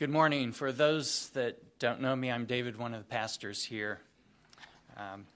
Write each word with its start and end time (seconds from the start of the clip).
Good 0.00 0.08
morning. 0.08 0.52
For 0.52 0.72
those 0.72 1.28
that 1.34 1.78
don't 1.78 2.00
know 2.00 2.16
me, 2.16 2.30
I'm 2.30 2.46
David, 2.46 2.78
one 2.78 2.94
of 2.94 3.00
the 3.00 3.06
pastors 3.06 3.62
here. 3.62 4.00
Um, 4.96 5.26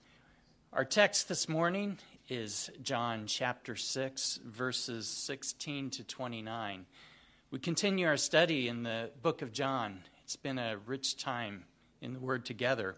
our 0.73 0.87
text 0.87 1.29
this 1.29 1.51
morning 1.51 1.99
is 2.31 2.71
John 2.83 3.27
chapter 3.27 3.77
6, 3.77 4.41
verses 4.43 5.07
16 5.07 5.91
to 5.91 6.05
29. 6.05 6.87
We 7.51 7.59
continue 7.59 8.07
our 8.07 8.17
study 8.17 8.69
in 8.69 8.85
the 8.85 9.11
book 9.21 9.43
of 9.43 9.53
John. 9.53 10.01
It's 10.23 10.37
been 10.37 10.59
a 10.59 10.79
rich 10.87 11.19
time 11.19 11.65
in 12.01 12.15
the 12.15 12.21
Word 12.21 12.47
together. 12.47 12.97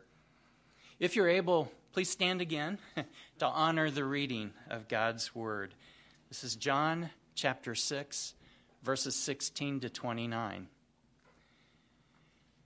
If 1.01 1.17
you're 1.17 1.29
able, 1.29 1.73
please 1.93 2.11
stand 2.11 2.41
again 2.41 2.79
to 3.41 3.47
honor 3.47 3.91
the 3.91 4.05
reading 4.05 4.53
of 4.71 4.87
God's 4.87 5.35
Word. 5.35 5.75
This 6.29 6.45
is 6.45 6.55
John 6.55 7.11
chapter 7.35 7.75
6, 7.75 8.35
verses 8.85 9.17
16 9.17 9.81
to 9.81 9.91
29. 9.91 10.69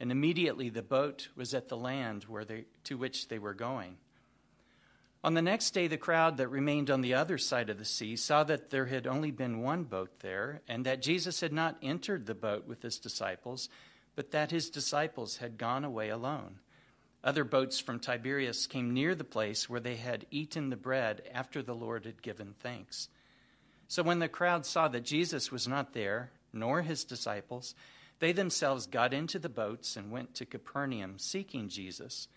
and 0.00 0.10
immediately 0.10 0.70
the 0.70 0.82
boat 0.82 1.28
was 1.36 1.54
at 1.54 1.68
the 1.68 1.76
land 1.76 2.24
where 2.24 2.44
they, 2.44 2.64
to 2.84 2.96
which 2.96 3.28
they 3.28 3.38
were 3.38 3.54
going. 3.54 3.98
On 5.22 5.34
the 5.34 5.42
next 5.42 5.72
day, 5.72 5.86
the 5.86 5.98
crowd 5.98 6.38
that 6.38 6.48
remained 6.48 6.90
on 6.90 7.02
the 7.02 7.12
other 7.12 7.36
side 7.36 7.68
of 7.68 7.78
the 7.78 7.84
sea 7.84 8.16
saw 8.16 8.42
that 8.44 8.70
there 8.70 8.86
had 8.86 9.06
only 9.06 9.30
been 9.30 9.60
one 9.60 9.84
boat 9.84 10.20
there, 10.20 10.62
and 10.66 10.86
that 10.86 11.02
Jesus 11.02 11.40
had 11.42 11.52
not 11.52 11.76
entered 11.82 12.24
the 12.24 12.34
boat 12.34 12.66
with 12.66 12.80
his 12.80 12.98
disciples, 12.98 13.68
but 14.16 14.30
that 14.30 14.50
his 14.50 14.70
disciples 14.70 15.36
had 15.36 15.58
gone 15.58 15.84
away 15.84 16.08
alone. 16.08 16.58
Other 17.22 17.44
boats 17.44 17.78
from 17.78 18.00
Tiberias 18.00 18.66
came 18.66 18.94
near 18.94 19.14
the 19.14 19.24
place 19.24 19.68
where 19.68 19.80
they 19.80 19.96
had 19.96 20.24
eaten 20.30 20.70
the 20.70 20.76
bread 20.76 21.20
after 21.34 21.62
the 21.62 21.74
Lord 21.74 22.06
had 22.06 22.22
given 22.22 22.54
thanks. 22.60 23.08
So 23.88 24.02
when 24.02 24.20
the 24.20 24.28
crowd 24.28 24.64
saw 24.64 24.88
that 24.88 25.04
Jesus 25.04 25.52
was 25.52 25.68
not 25.68 25.92
there, 25.92 26.30
nor 26.54 26.80
his 26.80 27.04
disciples, 27.04 27.74
they 28.20 28.32
themselves 28.32 28.86
got 28.86 29.12
into 29.12 29.38
the 29.38 29.48
boats 29.48 29.96
and 29.96 30.12
went 30.12 30.34
to 30.34 30.46
Capernaum, 30.46 31.18
seeking 31.18 31.68
Jesus. 31.68 32.28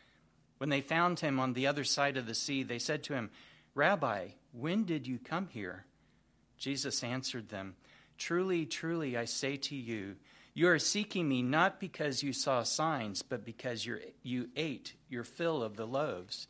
When 0.57 0.69
they 0.69 0.81
found 0.81 1.19
him 1.19 1.39
on 1.39 1.53
the 1.53 1.67
other 1.67 1.83
side 1.83 2.15
of 2.15 2.25
the 2.25 2.33
sea, 2.33 2.63
they 2.63 2.79
said 2.79 3.03
to 3.03 3.13
him, 3.13 3.29
Rabbi, 3.75 4.29
when 4.53 4.85
did 4.85 5.05
you 5.05 5.19
come 5.19 5.49
here? 5.51 5.85
Jesus 6.57 7.03
answered 7.03 7.49
them, 7.49 7.75
Truly, 8.17 8.65
truly, 8.65 9.17
I 9.17 9.25
say 9.25 9.57
to 9.57 9.75
you, 9.75 10.15
you 10.53 10.69
are 10.69 10.79
seeking 10.79 11.27
me 11.27 11.41
not 11.41 11.79
because 11.79 12.23
you 12.23 12.31
saw 12.31 12.63
signs, 12.63 13.21
but 13.21 13.43
because 13.43 13.85
you 13.85 14.49
ate 14.55 14.93
your 15.09 15.23
fill 15.23 15.63
of 15.63 15.75
the 15.75 15.87
loaves. 15.87 16.47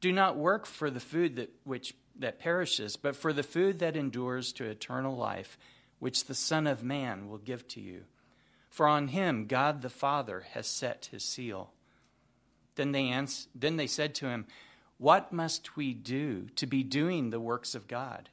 Do 0.00 0.10
not 0.10 0.36
work 0.36 0.66
for 0.66 0.90
the 0.90 0.98
food 0.98 1.36
that, 1.36 1.50
which, 1.62 1.94
that 2.18 2.40
perishes, 2.40 2.96
but 2.96 3.14
for 3.14 3.32
the 3.32 3.42
food 3.42 3.78
that 3.80 3.96
endures 3.96 4.52
to 4.54 4.64
eternal 4.64 5.14
life, 5.14 5.58
which 5.98 6.24
the 6.24 6.34
Son 6.34 6.66
of 6.66 6.82
Man 6.82 7.28
will 7.28 7.38
give 7.38 7.68
to 7.68 7.80
you 7.80 8.04
for 8.74 8.88
on 8.88 9.06
him 9.06 9.46
God 9.46 9.82
the 9.82 9.88
Father 9.88 10.46
has 10.50 10.66
set 10.66 11.08
his 11.12 11.22
seal. 11.22 11.70
Then 12.74 12.90
they, 12.90 13.04
ans- 13.04 13.46
then 13.54 13.76
they 13.76 13.86
said 13.86 14.16
to 14.16 14.26
him, 14.26 14.46
What 14.98 15.32
must 15.32 15.76
we 15.76 15.94
do 15.94 16.48
to 16.56 16.66
be 16.66 16.82
doing 16.82 17.30
the 17.30 17.38
works 17.38 17.76
of 17.76 17.86
God? 17.86 18.30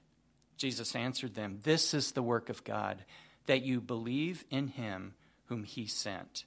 Jesus 0.57 0.95
answered 0.95 1.35
them, 1.35 1.59
This 1.61 1.93
is 1.93 2.13
the 2.13 2.23
work 2.23 2.49
of 2.49 2.63
God, 2.63 3.05
that 3.45 3.61
you 3.61 3.79
believe 3.79 4.43
in 4.49 4.69
him 4.69 5.13
whom 5.45 5.63
he 5.63 5.85
sent. 5.85 6.45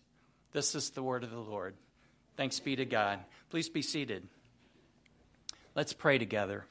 This 0.51 0.75
is 0.75 0.91
the 0.91 1.03
word 1.05 1.23
of 1.23 1.31
the 1.31 1.39
Lord. 1.39 1.77
Thanks 2.37 2.59
be 2.59 2.75
to 2.75 2.85
God. 2.85 3.21
Please 3.49 3.69
be 3.69 3.83
seated. 3.83 4.27
Let's 5.77 5.93
pray 5.93 6.19
together. 6.19 6.65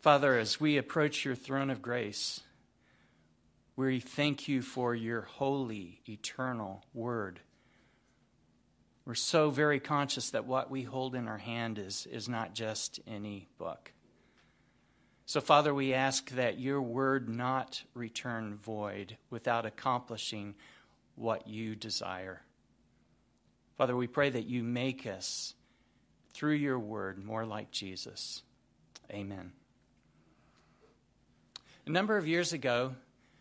Father, 0.00 0.38
as 0.38 0.58
we 0.58 0.78
approach 0.78 1.26
your 1.26 1.34
throne 1.34 1.68
of 1.68 1.82
grace, 1.82 2.40
we 3.86 4.00
thank 4.00 4.48
you 4.48 4.60
for 4.60 4.92
your 4.92 5.22
holy, 5.22 6.00
eternal 6.08 6.84
word. 6.92 7.38
We're 9.04 9.14
so 9.14 9.50
very 9.50 9.78
conscious 9.78 10.30
that 10.30 10.46
what 10.46 10.68
we 10.68 10.82
hold 10.82 11.14
in 11.14 11.28
our 11.28 11.38
hand 11.38 11.78
is, 11.78 12.06
is 12.10 12.28
not 12.28 12.54
just 12.54 12.98
any 13.06 13.46
book. 13.56 13.92
So, 15.26 15.40
Father, 15.40 15.72
we 15.72 15.94
ask 15.94 16.28
that 16.30 16.58
your 16.58 16.82
word 16.82 17.28
not 17.28 17.82
return 17.94 18.56
void 18.56 19.16
without 19.30 19.64
accomplishing 19.64 20.56
what 21.14 21.46
you 21.46 21.76
desire. 21.76 22.42
Father, 23.76 23.94
we 23.94 24.08
pray 24.08 24.28
that 24.28 24.46
you 24.46 24.64
make 24.64 25.06
us, 25.06 25.54
through 26.34 26.54
your 26.54 26.80
word, 26.80 27.24
more 27.24 27.46
like 27.46 27.70
Jesus. 27.70 28.42
Amen. 29.12 29.52
A 31.86 31.90
number 31.90 32.16
of 32.16 32.26
years 32.26 32.52
ago, 32.52 32.96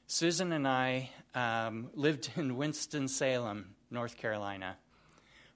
Susan 0.09 0.53
and 0.53 0.65
I 0.65 1.09
um, 1.35 1.89
lived 1.93 2.29
in 2.37 2.55
Winston-Salem, 2.55 3.75
North 3.91 4.15
Carolina. 4.15 4.77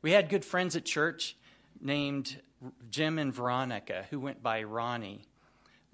We 0.02 0.12
had 0.12 0.28
good 0.28 0.44
friends 0.44 0.76
at 0.76 0.84
church 0.84 1.38
named 1.80 2.42
Jim 2.90 3.18
and 3.18 3.34
Veronica, 3.34 4.06
who 4.10 4.20
went 4.20 4.44
by 4.44 4.64
Ronnie. 4.64 5.24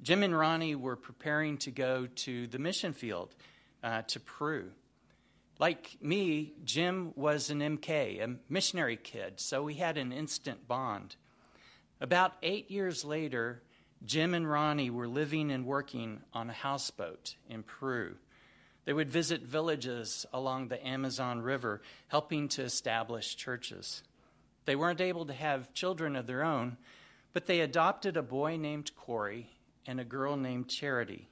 Jim 0.02 0.24
and 0.24 0.36
Ronnie 0.36 0.74
were 0.74 0.96
preparing 0.96 1.60
to 1.60 1.72
go 1.72 2.08
to 2.08 2.48
the 2.48 2.58
mission 2.58 2.94
field 2.94 3.36
uh, 3.84 4.02
to 4.08 4.20
Peru. 4.20 4.72
Like 5.60 5.96
me, 6.02 6.54
Jim 6.66 7.14
was 7.16 7.52
an 7.52 7.60
MK, 7.60 8.24
a 8.24 8.38
missionary 8.50 8.98
kid, 8.98 9.40
so 9.40 9.62
we 9.62 9.76
had 9.76 10.00
an 10.00 10.12
instant 10.12 10.68
bond. 10.68 11.16
About 12.02 12.34
eight 12.42 12.72
years 12.72 13.06
later, 13.06 13.62
Jim 14.04 14.34
and 14.34 14.50
Ronnie 14.50 14.90
were 14.90 15.08
living 15.08 15.52
and 15.52 15.64
working 15.64 16.22
on 16.34 16.50
a 16.50 16.54
houseboat 16.54 17.36
in 17.48 17.62
Peru. 17.62 18.16
They 18.88 18.94
would 18.94 19.10
visit 19.10 19.42
villages 19.42 20.26
along 20.32 20.70
the 20.70 20.88
Amazon 20.88 21.42
River, 21.42 21.82
helping 22.08 22.48
to 22.48 22.64
establish 22.64 23.36
churches. 23.36 24.02
They 24.64 24.78
weren't 24.78 25.02
able 25.02 25.26
to 25.26 25.34
have 25.34 25.74
children 25.74 26.16
of 26.16 26.26
their 26.26 26.42
own, 26.42 26.78
but 27.34 27.48
they 27.48 27.60
adopted 27.60 28.16
a 28.16 28.22
boy 28.22 28.56
named 28.56 28.96
Corey 28.96 29.50
and 29.86 30.00
a 30.00 30.06
girl 30.06 30.38
named 30.38 30.70
Charity. 30.70 31.28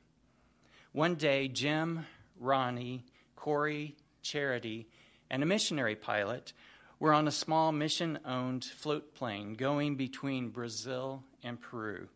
One 0.91 1.15
day, 1.15 1.47
Jim, 1.47 2.05
Ronnie, 2.41 3.05
Corey, 3.37 3.95
Charity, 4.21 4.89
and 5.29 5.41
a 5.41 5.45
missionary 5.45 5.95
pilot 5.95 6.51
were 6.99 7.13
on 7.13 7.25
a 7.25 7.31
small 7.31 7.71
mission 7.71 8.19
owned 8.25 8.65
float 8.65 9.15
plane 9.15 9.53
going 9.53 9.95
between 9.95 10.49
Brazil 10.49 11.23
and 11.41 11.61
Peru. 11.61 12.09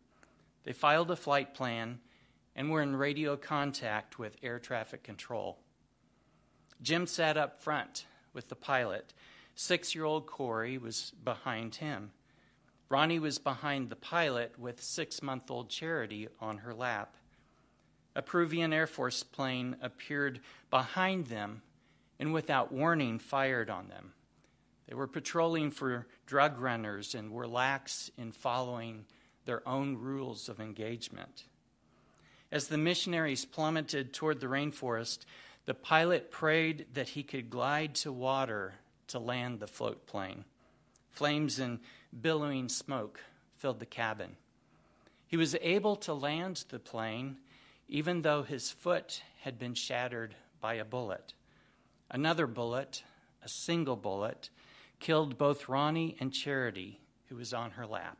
They 0.64 0.74
filed 0.74 1.10
a 1.10 1.16
flight 1.16 1.54
plan 1.54 1.98
and 2.60 2.68
were 2.68 2.82
in 2.82 2.94
radio 2.94 3.38
contact 3.38 4.18
with 4.18 4.36
air 4.42 4.58
traffic 4.58 5.02
control. 5.02 5.56
Jim 6.82 7.06
sat 7.06 7.38
up 7.38 7.62
front 7.62 8.04
with 8.34 8.50
the 8.50 8.54
pilot. 8.54 9.14
Six 9.54 9.94
year 9.94 10.04
old 10.04 10.26
Corey 10.26 10.76
was 10.76 11.14
behind 11.24 11.76
him. 11.76 12.10
Ronnie 12.90 13.18
was 13.18 13.38
behind 13.38 13.88
the 13.88 13.96
pilot 13.96 14.58
with 14.58 14.82
six 14.82 15.22
month 15.22 15.50
old 15.50 15.70
Charity 15.70 16.28
on 16.38 16.58
her 16.58 16.74
lap. 16.74 17.16
A 18.14 18.20
Peruvian 18.20 18.74
Air 18.74 18.86
Force 18.86 19.22
plane 19.22 19.76
appeared 19.80 20.40
behind 20.68 21.28
them 21.28 21.62
and, 22.18 22.34
without 22.34 22.70
warning, 22.70 23.18
fired 23.18 23.70
on 23.70 23.88
them. 23.88 24.12
They 24.86 24.94
were 24.94 25.06
patrolling 25.06 25.70
for 25.70 26.06
drug 26.26 26.60
runners 26.60 27.14
and 27.14 27.30
were 27.30 27.48
lax 27.48 28.10
in 28.18 28.32
following 28.32 29.06
their 29.46 29.66
own 29.66 29.96
rules 29.96 30.50
of 30.50 30.60
engagement. 30.60 31.44
As 32.52 32.68
the 32.68 32.78
missionaries 32.78 33.44
plummeted 33.44 34.12
toward 34.12 34.40
the 34.40 34.48
rainforest, 34.48 35.20
the 35.66 35.74
pilot 35.74 36.30
prayed 36.30 36.86
that 36.94 37.10
he 37.10 37.22
could 37.22 37.50
glide 37.50 37.94
to 37.96 38.12
water 38.12 38.74
to 39.08 39.18
land 39.18 39.60
the 39.60 39.66
float 39.66 40.06
plane. 40.06 40.44
Flames 41.10 41.58
and 41.58 41.80
billowing 42.20 42.68
smoke 42.68 43.20
filled 43.58 43.78
the 43.78 43.86
cabin. 43.86 44.36
He 45.26 45.36
was 45.36 45.54
able 45.60 45.96
to 45.96 46.14
land 46.14 46.64
the 46.70 46.78
plane 46.78 47.36
even 47.90 48.22
though 48.22 48.44
his 48.44 48.70
foot 48.70 49.22
had 49.40 49.58
been 49.58 49.74
shattered 49.74 50.34
by 50.60 50.74
a 50.74 50.84
bullet. 50.84 51.34
Another 52.08 52.46
bullet, 52.46 53.02
a 53.42 53.48
single 53.48 53.96
bullet, 53.96 54.48
killed 55.00 55.36
both 55.36 55.68
Ronnie 55.68 56.16
and 56.20 56.32
Charity, 56.32 57.00
who 57.28 57.36
was 57.36 57.52
on 57.52 57.72
her 57.72 57.86
lap. 57.86 58.16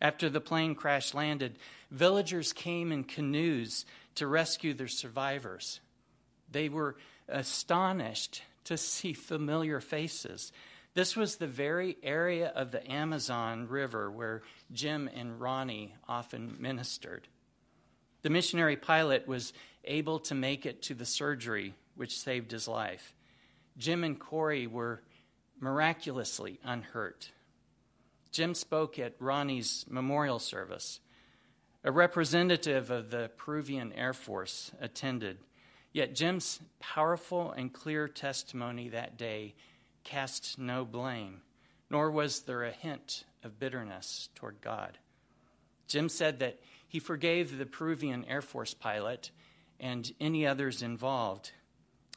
After 0.00 0.28
the 0.28 0.40
plane 0.40 0.74
crash 0.74 1.14
landed, 1.14 1.58
villagers 1.90 2.52
came 2.52 2.92
in 2.92 3.04
canoes 3.04 3.86
to 4.16 4.26
rescue 4.26 4.74
their 4.74 4.88
survivors. 4.88 5.80
They 6.50 6.68
were 6.68 6.96
astonished 7.28 8.42
to 8.64 8.76
see 8.76 9.12
familiar 9.12 9.80
faces. 9.80 10.52
This 10.94 11.16
was 11.16 11.36
the 11.36 11.46
very 11.46 11.96
area 12.02 12.48
of 12.48 12.70
the 12.70 12.90
Amazon 12.90 13.68
River 13.68 14.10
where 14.10 14.42
Jim 14.72 15.08
and 15.14 15.40
Ronnie 15.40 15.94
often 16.08 16.56
ministered. 16.58 17.28
The 18.22 18.30
missionary 18.30 18.76
pilot 18.76 19.28
was 19.28 19.52
able 19.84 20.18
to 20.20 20.34
make 20.34 20.66
it 20.66 20.82
to 20.82 20.94
the 20.94 21.04
surgery, 21.04 21.74
which 21.94 22.18
saved 22.18 22.50
his 22.50 22.66
life. 22.66 23.14
Jim 23.78 24.04
and 24.04 24.18
Corey 24.18 24.66
were 24.66 25.02
miraculously 25.60 26.58
unhurt. 26.64 27.30
Jim 28.36 28.52
spoke 28.52 28.98
at 28.98 29.14
Ronnie's 29.18 29.86
memorial 29.88 30.38
service. 30.38 31.00
A 31.84 31.90
representative 31.90 32.90
of 32.90 33.10
the 33.10 33.30
Peruvian 33.38 33.94
Air 33.94 34.12
Force 34.12 34.72
attended. 34.78 35.38
Yet 35.94 36.14
Jim's 36.14 36.60
powerful 36.78 37.52
and 37.52 37.72
clear 37.72 38.08
testimony 38.08 38.90
that 38.90 39.16
day 39.16 39.54
cast 40.04 40.58
no 40.58 40.84
blame, 40.84 41.40
nor 41.88 42.10
was 42.10 42.40
there 42.40 42.64
a 42.64 42.70
hint 42.70 43.24
of 43.42 43.58
bitterness 43.58 44.28
toward 44.34 44.60
God. 44.60 44.98
Jim 45.88 46.10
said 46.10 46.40
that 46.40 46.60
he 46.86 46.98
forgave 46.98 47.56
the 47.56 47.64
Peruvian 47.64 48.22
Air 48.26 48.42
Force 48.42 48.74
pilot 48.74 49.30
and 49.80 50.12
any 50.20 50.46
others 50.46 50.82
involved. 50.82 51.52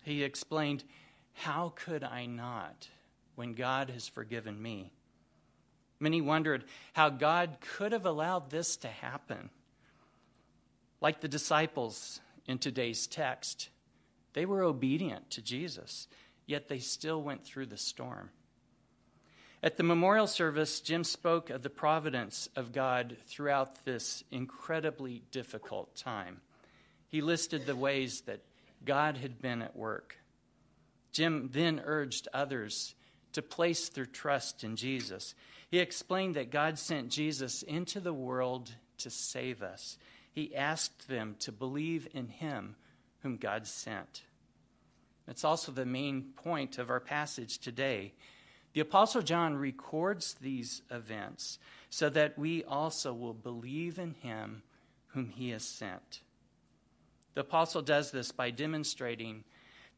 He 0.04 0.24
explained, 0.24 0.84
How 1.32 1.72
could 1.78 2.04
I 2.04 2.26
not 2.26 2.90
when 3.36 3.54
God 3.54 3.90
has 3.92 4.10
forgiven 4.10 4.62
me? 4.62 4.92
Many 6.00 6.22
wondered 6.22 6.66
how 6.94 7.10
God 7.10 7.58
could 7.60 7.92
have 7.92 8.06
allowed 8.06 8.50
this 8.50 8.78
to 8.78 8.88
happen. 8.88 9.50
Like 11.02 11.22
the 11.22 11.28
disciples 11.28 12.20
in 12.46 12.58
today's 12.58 13.08
text, 13.08 13.70
they 14.34 14.46
were 14.46 14.64
obedient 14.64 15.32
to 15.32 15.42
Jesus 15.42 16.08
yet 16.50 16.68
they 16.68 16.80
still 16.80 17.22
went 17.22 17.46
through 17.46 17.68
the 17.68 17.78
storm. 17.78 18.32
At 19.62 19.78
the 19.78 19.84
memorial 19.84 20.26
service, 20.26 20.82
Jim 20.82 21.04
spoke 21.04 21.52
of 21.52 21.62
the 21.62 21.70
providence 21.70 22.50
of 22.56 22.72
God 22.72 23.18
throughout 23.28 23.86
this 23.86 24.24
incredibly 24.32 25.22
difficult 25.32 25.96
time. 25.96 26.42
He 27.08 27.22
listed 27.22 27.66
the 27.66 27.76
ways 27.76 28.22
that 28.22 28.42
God 28.84 29.18
had 29.18 29.40
been 29.40 29.62
at 29.62 29.76
work. 29.76 30.18
Jim 31.12 31.50
then 31.54 31.82
urged 31.86 32.28
others 32.34 32.96
to 33.34 33.44
place 33.44 33.90
their 33.90 34.08
trust 34.08 34.64
in 34.64 34.76
Jesus. 34.76 35.36
He 35.70 35.80
explained 35.80 36.36
that 36.36 36.52
God 36.52 36.80
sent 36.80 37.10
Jesus 37.10 37.62
into 37.62 38.00
the 38.00 38.14
world 38.14 38.72
to 38.98 39.10
save 39.10 39.62
us. 39.62 39.98
He 40.32 40.56
asked 40.56 41.08
them 41.08 41.36
to 41.40 41.52
believe 41.52 42.08
in 42.14 42.28
him 42.28 42.76
whom 43.22 43.38
God 43.38 43.68
sent. 43.68 44.24
That's 45.28 45.44
also 45.44 45.72
the 45.72 45.86
main 45.86 46.34
point 46.36 46.80
of 46.80 46.90
our 46.90 47.00
passage 47.00 47.60
today. 47.60 48.14
The 48.74 48.82
Apostle 48.82 49.22
John 49.22 49.56
records 49.56 50.36
these 50.36 50.82
events 50.90 51.60
so 51.90 52.10
that 52.10 52.38
we 52.38 52.64
also 52.64 53.14
will 53.14 53.34
believe 53.34 54.00
in 54.00 54.16
him 54.22 54.64
whom 55.08 55.30
he 55.30 55.50
has 55.50 55.64
sent. 55.64 56.22
The 57.36 57.42
Apostle 57.42 57.84
does 57.84 58.12
this 58.12 58.32
by 58.32 58.50
demonstrating 58.50 59.44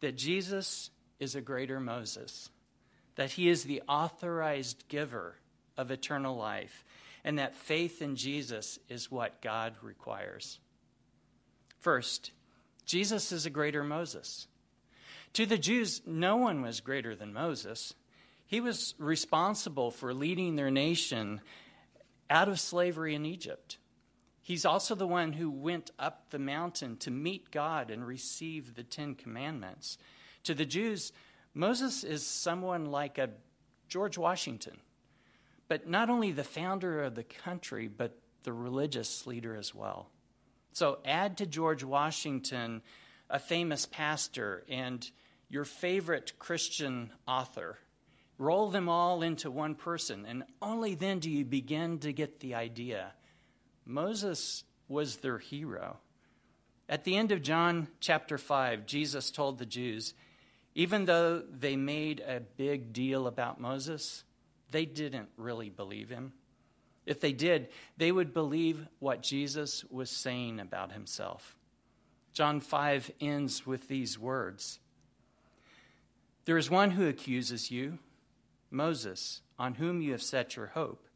that 0.02 0.18
Jesus 0.18 0.90
is 1.20 1.36
a 1.36 1.42
greater 1.42 1.80
Moses, 1.80 2.50
that 3.16 3.32
he 3.32 3.48
is 3.48 3.64
the 3.64 3.84
authorized 3.88 4.86
giver 4.90 5.36
of 5.78 5.92
eternal 5.92 6.36
life, 6.36 6.84
and 7.24 7.40
that 7.40 7.56
faith 7.56 8.02
in 8.02 8.16
Jesus 8.16 8.80
is 8.90 9.12
what 9.12 9.42
God 9.42 9.76
requires. 9.82 10.60
First, 11.80 12.32
Jesus 12.86 13.32
is 13.32 13.46
a 13.46 13.50
greater 13.50 13.84
Moses. 13.84 14.48
To 15.34 15.46
the 15.46 15.58
Jews, 15.58 16.02
no 16.06 16.38
one 16.38 16.62
was 16.62 16.82
greater 16.82 17.16
than 17.16 17.34
Moses. 17.34 17.94
He 18.46 18.60
was 18.60 18.96
responsible 18.98 19.92
for 19.92 20.14
leading 20.14 20.56
their 20.56 20.72
nation 20.72 21.42
out 22.30 22.50
of 22.50 22.60
slavery 22.60 23.16
in 23.16 23.26
Egypt. 23.26 23.78
He's 24.42 24.66
also 24.66 24.96
the 24.96 25.08
one 25.08 25.34
who 25.34 25.50
went 25.50 25.92
up 25.98 26.30
the 26.30 26.40
mountain 26.40 26.98
to 26.98 27.12
meet 27.12 27.52
God 27.52 27.92
and 27.92 28.06
receive 28.06 28.76
the 28.76 28.84
Ten 28.84 29.16
Commandments. 29.16 29.98
To 30.44 30.54
the 30.54 30.66
Jews, 30.66 31.14
Moses 31.54 32.04
is 32.04 32.26
someone 32.26 32.86
like 32.86 33.18
a 33.18 33.30
George 33.88 34.18
Washington, 34.18 34.78
but 35.72 35.88
not 35.88 36.10
only 36.10 36.34
the 36.34 36.44
founder 36.44 37.02
of 37.02 37.16
the 37.16 37.24
country, 37.24 37.88
but 37.88 38.20
the 38.44 38.52
religious 38.52 39.26
leader 39.26 39.56
as 39.56 39.74
well. 39.74 40.10
So 40.74 41.00
add 41.06 41.38
to 41.38 41.46
George 41.46 41.82
Washington 41.82 42.82
a 43.30 43.40
famous 43.40 43.86
pastor 43.86 44.66
and 44.68 45.10
your 45.48 45.64
favorite 45.64 46.34
Christian 46.38 47.10
author. 47.26 47.78
Roll 48.38 48.70
them 48.70 48.90
all 48.90 49.24
into 49.24 49.50
one 49.50 49.76
person, 49.76 50.26
and 50.28 50.44
only 50.62 50.94
then 50.94 51.20
do 51.20 51.32
you 51.32 51.46
begin 51.46 52.00
to 52.00 52.12
get 52.12 52.42
the 52.42 52.56
idea. 52.56 53.14
Moses 53.86 54.66
was 54.90 55.16
their 55.20 55.38
hero. 55.38 56.00
At 56.90 57.06
the 57.06 57.16
end 57.16 57.32
of 57.32 57.42
John 57.42 57.88
chapter 58.02 58.38
5, 58.38 58.86
Jesus 58.86 59.32
told 59.32 59.58
the 59.58 59.66
Jews, 59.66 60.16
even 60.76 61.06
though 61.06 61.42
they 61.50 61.78
made 61.78 62.20
a 62.20 62.42
big 62.42 62.92
deal 62.92 63.26
about 63.26 63.62
Moses, 63.62 64.26
they 64.72 64.86
didn't 64.86 65.30
really 65.38 65.70
believe 65.70 66.10
him. 66.10 66.34
If 67.06 67.20
they 67.20 67.34
did, 67.34 67.70
they 67.98 68.12
would 68.12 68.34
believe 68.34 68.88
what 69.00 69.24
Jesus 69.24 69.84
was 69.86 70.10
saying 70.10 70.60
about 70.60 70.92
himself. 70.92 71.58
John 72.34 72.60
5 72.60 73.12
ends 73.20 73.66
with 73.66 73.88
these 73.88 74.18
words 74.18 74.80
there 76.46 76.58
is 76.58 76.70
one 76.70 76.92
who 76.92 77.08
accuses 77.08 77.70
you, 77.70 78.00
Moses, 78.72 79.42
on 79.60 79.76
whom 79.76 80.02
you 80.02 80.12
have 80.12 80.24
set 80.24 80.56
your 80.56 80.68
hope. 80.68 81.08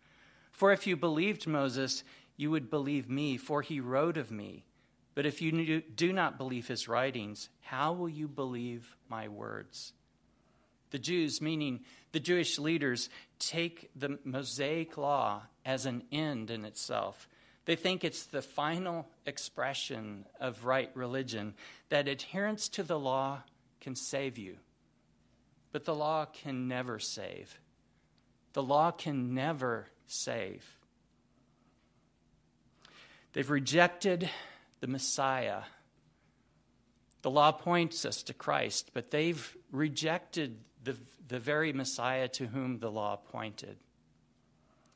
For 0.52 0.72
if 0.72 0.86
you 0.86 0.96
believed 0.96 1.48
Moses, 1.48 2.04
you 2.38 2.52
would 2.52 2.70
believe 2.70 3.10
me, 3.10 3.38
for 3.38 3.62
he 3.62 3.80
wrote 3.80 4.18
of 4.18 4.32
me. 4.32 4.66
But 5.16 5.26
if 5.26 5.42
you 5.42 5.82
do 5.82 6.14
not 6.14 6.38
believe 6.38 6.68
his 6.68 6.88
writings, 6.88 7.50
how 7.62 7.94
will 7.94 8.10
you 8.10 8.28
believe 8.28 8.96
my 9.10 9.28
words? 9.28 9.94
The 10.96 11.00
Jews, 11.00 11.42
meaning 11.42 11.82
the 12.14 12.22
Jewish 12.22 12.58
leaders, 12.58 13.10
take 13.38 13.90
the 13.98 14.18
Mosaic 14.24 14.98
law 14.98 15.42
as 15.66 15.86
an 15.86 16.04
end 16.10 16.50
in 16.50 16.64
itself. 16.64 17.28
They 17.66 17.76
think 17.76 18.06
it's 18.06 18.24
the 18.24 18.42
final 18.42 19.06
expression 19.26 20.26
of 20.40 20.64
right 20.64 20.90
religion, 20.96 21.54
that 21.90 22.08
adherence 22.08 22.70
to 22.70 22.84
the 22.84 22.98
law 22.98 23.42
can 23.82 23.98
save 23.98 24.38
you. 24.38 24.56
But 25.74 25.84
the 25.84 25.94
law 25.94 26.28
can 26.28 26.70
never 26.70 26.98
save. 26.98 27.60
The 28.54 28.64
law 28.64 28.92
can 28.92 29.34
never 29.34 29.90
save. 30.08 30.64
They've 33.34 33.50
rejected 33.50 34.30
the 34.80 34.88
Messiah. 34.88 35.64
The 37.22 37.32
law 37.32 37.52
points 37.52 38.06
us 38.06 38.24
to 38.24 38.34
Christ, 38.34 38.92
but 38.94 39.12
they've 39.12 39.58
rejected 39.72 40.60
the, 40.86 40.96
the 41.28 41.40
very 41.40 41.74
Messiah 41.74 42.28
to 42.30 42.48
whom 42.48 42.80
the 42.80 42.92
law 42.92 43.18
pointed. 43.18 43.78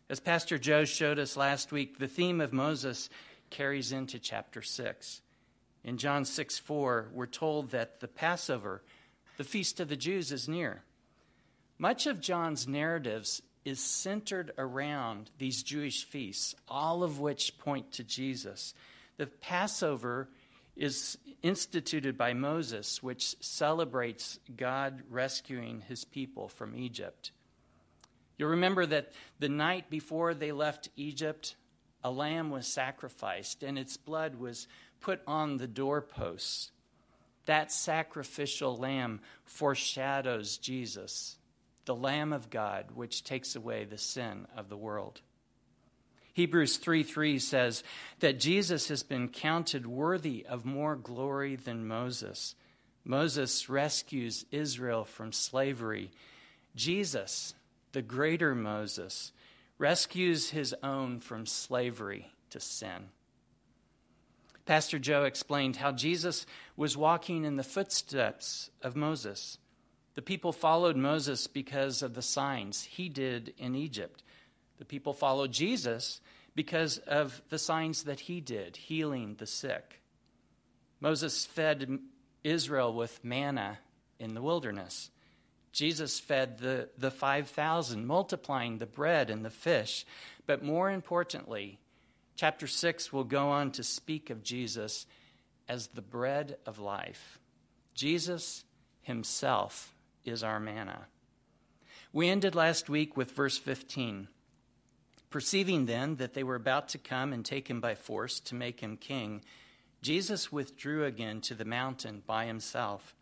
As 0.09 0.19
Pastor 0.19 0.57
Joe 0.57 0.85
showed 0.85 1.19
us 1.19 1.37
last 1.37 1.71
week, 1.71 1.99
the 1.99 2.07
theme 2.07 2.41
of 2.41 2.53
Moses 2.53 3.09
carries 3.49 3.91
into 3.91 4.19
chapter 4.19 4.61
6. 4.61 5.21
In 5.83 5.97
John 5.97 6.25
6 6.25 6.59
4, 6.59 7.09
we're 7.13 7.25
told 7.25 7.71
that 7.71 7.99
the 7.99 8.07
Passover 8.07 8.81
the 9.39 9.45
feast 9.45 9.79
of 9.79 9.87
the 9.87 9.95
Jews 9.95 10.33
is 10.33 10.49
near. 10.49 10.83
Much 11.77 12.07
of 12.07 12.19
John's 12.19 12.67
narratives 12.67 13.41
is 13.63 13.79
centered 13.79 14.51
around 14.57 15.31
these 15.37 15.63
Jewish 15.63 16.03
feasts, 16.03 16.55
all 16.67 17.03
of 17.03 17.21
which 17.21 17.57
point 17.57 17.93
to 17.93 18.03
Jesus. 18.03 18.73
The 19.15 19.27
Passover 19.27 20.27
is 20.75 21.17
instituted 21.41 22.17
by 22.17 22.33
Moses, 22.33 23.01
which 23.01 23.35
celebrates 23.41 24.39
God 24.55 25.03
rescuing 25.09 25.81
his 25.81 26.05
people 26.05 26.47
from 26.47 26.75
Egypt. 26.75 27.31
You'll 28.37 28.49
remember 28.49 28.85
that 28.85 29.11
the 29.39 29.49
night 29.49 29.89
before 29.89 30.33
they 30.33 30.51
left 30.51 30.89
Egypt, 30.95 31.55
a 32.03 32.11
lamb 32.11 32.49
was 32.49 32.67
sacrificed 32.67 33.63
and 33.63 33.77
its 33.77 33.97
blood 33.97 34.35
was 34.35 34.67
put 35.01 35.21
on 35.27 35.57
the 35.57 35.67
doorposts 35.67 36.71
that 37.49 37.71
sacrificial 37.71 38.77
lamb 38.77 39.21
foreshadows 39.43 40.59
Jesus, 40.59 41.35
the 41.85 41.95
Lamb 41.95 42.31
of 42.31 42.51
God, 42.51 42.91
which 42.93 43.23
takes 43.23 43.55
away 43.55 43.85
the 43.85 43.97
sin 43.97 44.45
of 44.55 44.69
the 44.69 44.77
world. 44.77 45.19
Hebrews 46.39 46.77
3 46.77 47.03
3 47.03 47.37
says 47.37 47.83
that 48.21 48.39
Jesus 48.39 48.87
has 48.87 49.03
been 49.03 49.27
counted 49.27 49.85
worthy 49.85 50.45
of 50.47 50.63
more 50.63 50.95
glory 50.95 51.57
than 51.57 51.85
Moses. 51.85 52.55
Moses 53.03 53.67
rescues 53.67 54.45
Israel 54.49 55.03
from 55.03 55.33
slavery. 55.33 56.11
Jesus, 56.77 57.55
the 57.91 58.01
greater 58.01 58.55
Moses, 58.55 59.33
rescues 59.77 60.51
his 60.51 60.73
own 60.81 61.19
from 61.19 61.45
slavery 61.45 62.31
to 62.51 62.61
sin. 62.61 63.09
Pastor 64.65 64.97
Joe 64.97 65.25
explained 65.25 65.75
how 65.75 65.91
Jesus 65.91 66.45
was 66.77 66.95
walking 66.95 67.43
in 67.43 67.57
the 67.57 67.63
footsteps 67.63 68.69
of 68.81 68.95
Moses. 68.95 69.57
The 70.15 70.21
people 70.21 70.53
followed 70.53 70.95
Moses 70.95 71.47
because 71.47 72.01
of 72.01 72.13
the 72.13 72.21
signs 72.21 72.83
he 72.83 73.09
did 73.09 73.53
in 73.57 73.75
Egypt. 73.75 74.23
The 74.77 74.85
people 74.85 75.11
followed 75.11 75.51
Jesus 75.51 76.21
because 76.55 76.97
of 76.99 77.41
the 77.49 77.59
signs 77.59 78.03
that 78.03 78.19
he 78.19 78.41
did, 78.41 78.75
healing 78.75 79.35
the 79.35 79.45
sick. 79.45 80.01
Moses 80.99 81.45
fed 81.45 81.99
Israel 82.43 82.93
with 82.93 83.23
manna 83.23 83.79
in 84.19 84.33
the 84.33 84.41
wilderness. 84.41 85.09
Jesus 85.71 86.19
fed 86.19 86.57
the, 86.57 86.89
the 86.97 87.11
5,000, 87.11 88.05
multiplying 88.05 88.77
the 88.77 88.85
bread 88.85 89.29
and 89.29 89.45
the 89.45 89.49
fish. 89.49 90.05
But 90.45 90.63
more 90.63 90.89
importantly, 90.89 91.79
chapter 92.35 92.67
6 92.67 93.13
will 93.13 93.23
go 93.23 93.49
on 93.49 93.71
to 93.71 93.83
speak 93.83 94.29
of 94.29 94.43
Jesus 94.43 95.05
as 95.67 95.87
the 95.87 96.01
bread 96.01 96.57
of 96.65 96.79
life. 96.79 97.39
Jesus 97.93 98.63
himself 99.01 99.93
is 100.25 100.43
our 100.43 100.59
manna. 100.59 101.05
We 102.11 102.29
ended 102.29 102.55
last 102.55 102.89
week 102.89 103.15
with 103.15 103.31
verse 103.31 103.57
15. 103.57 104.27
Perceiving 105.29 105.85
then 105.85 106.15
that 106.15 106.33
they 106.33 106.43
were 106.43 106.55
about 106.55 106.89
to 106.89 106.97
come 106.97 107.33
and 107.33 107.45
take 107.45 107.69
him 107.69 107.79
by 107.79 107.95
force 107.95 108.39
to 108.41 108.55
make 108.55 108.79
him 108.79 108.97
king, 108.97 109.43
Jesus 110.01 110.51
withdrew 110.51 111.05
again 111.05 111.41
to 111.41 111.53
the 111.53 111.65
mountain 111.65 112.23
by 112.25 112.45
himself. 112.45 113.15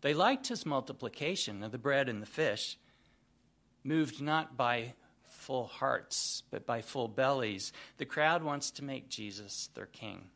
They 0.00 0.14
liked 0.14 0.48
his 0.48 0.64
multiplication 0.64 1.62
of 1.62 1.72
the 1.72 1.78
bread 1.78 2.08
and 2.08 2.22
the 2.22 2.26
fish, 2.26 2.78
moved 3.82 4.22
not 4.22 4.56
by 4.56 4.94
full 5.26 5.66
hearts, 5.66 6.42
but 6.50 6.66
by 6.66 6.80
full 6.80 7.08
bellies. 7.08 7.72
The 7.98 8.06
crowd 8.06 8.42
wants 8.42 8.70
to 8.72 8.84
make 8.84 9.08
Jesus 9.08 9.68
their 9.74 9.86
king. 9.86 10.28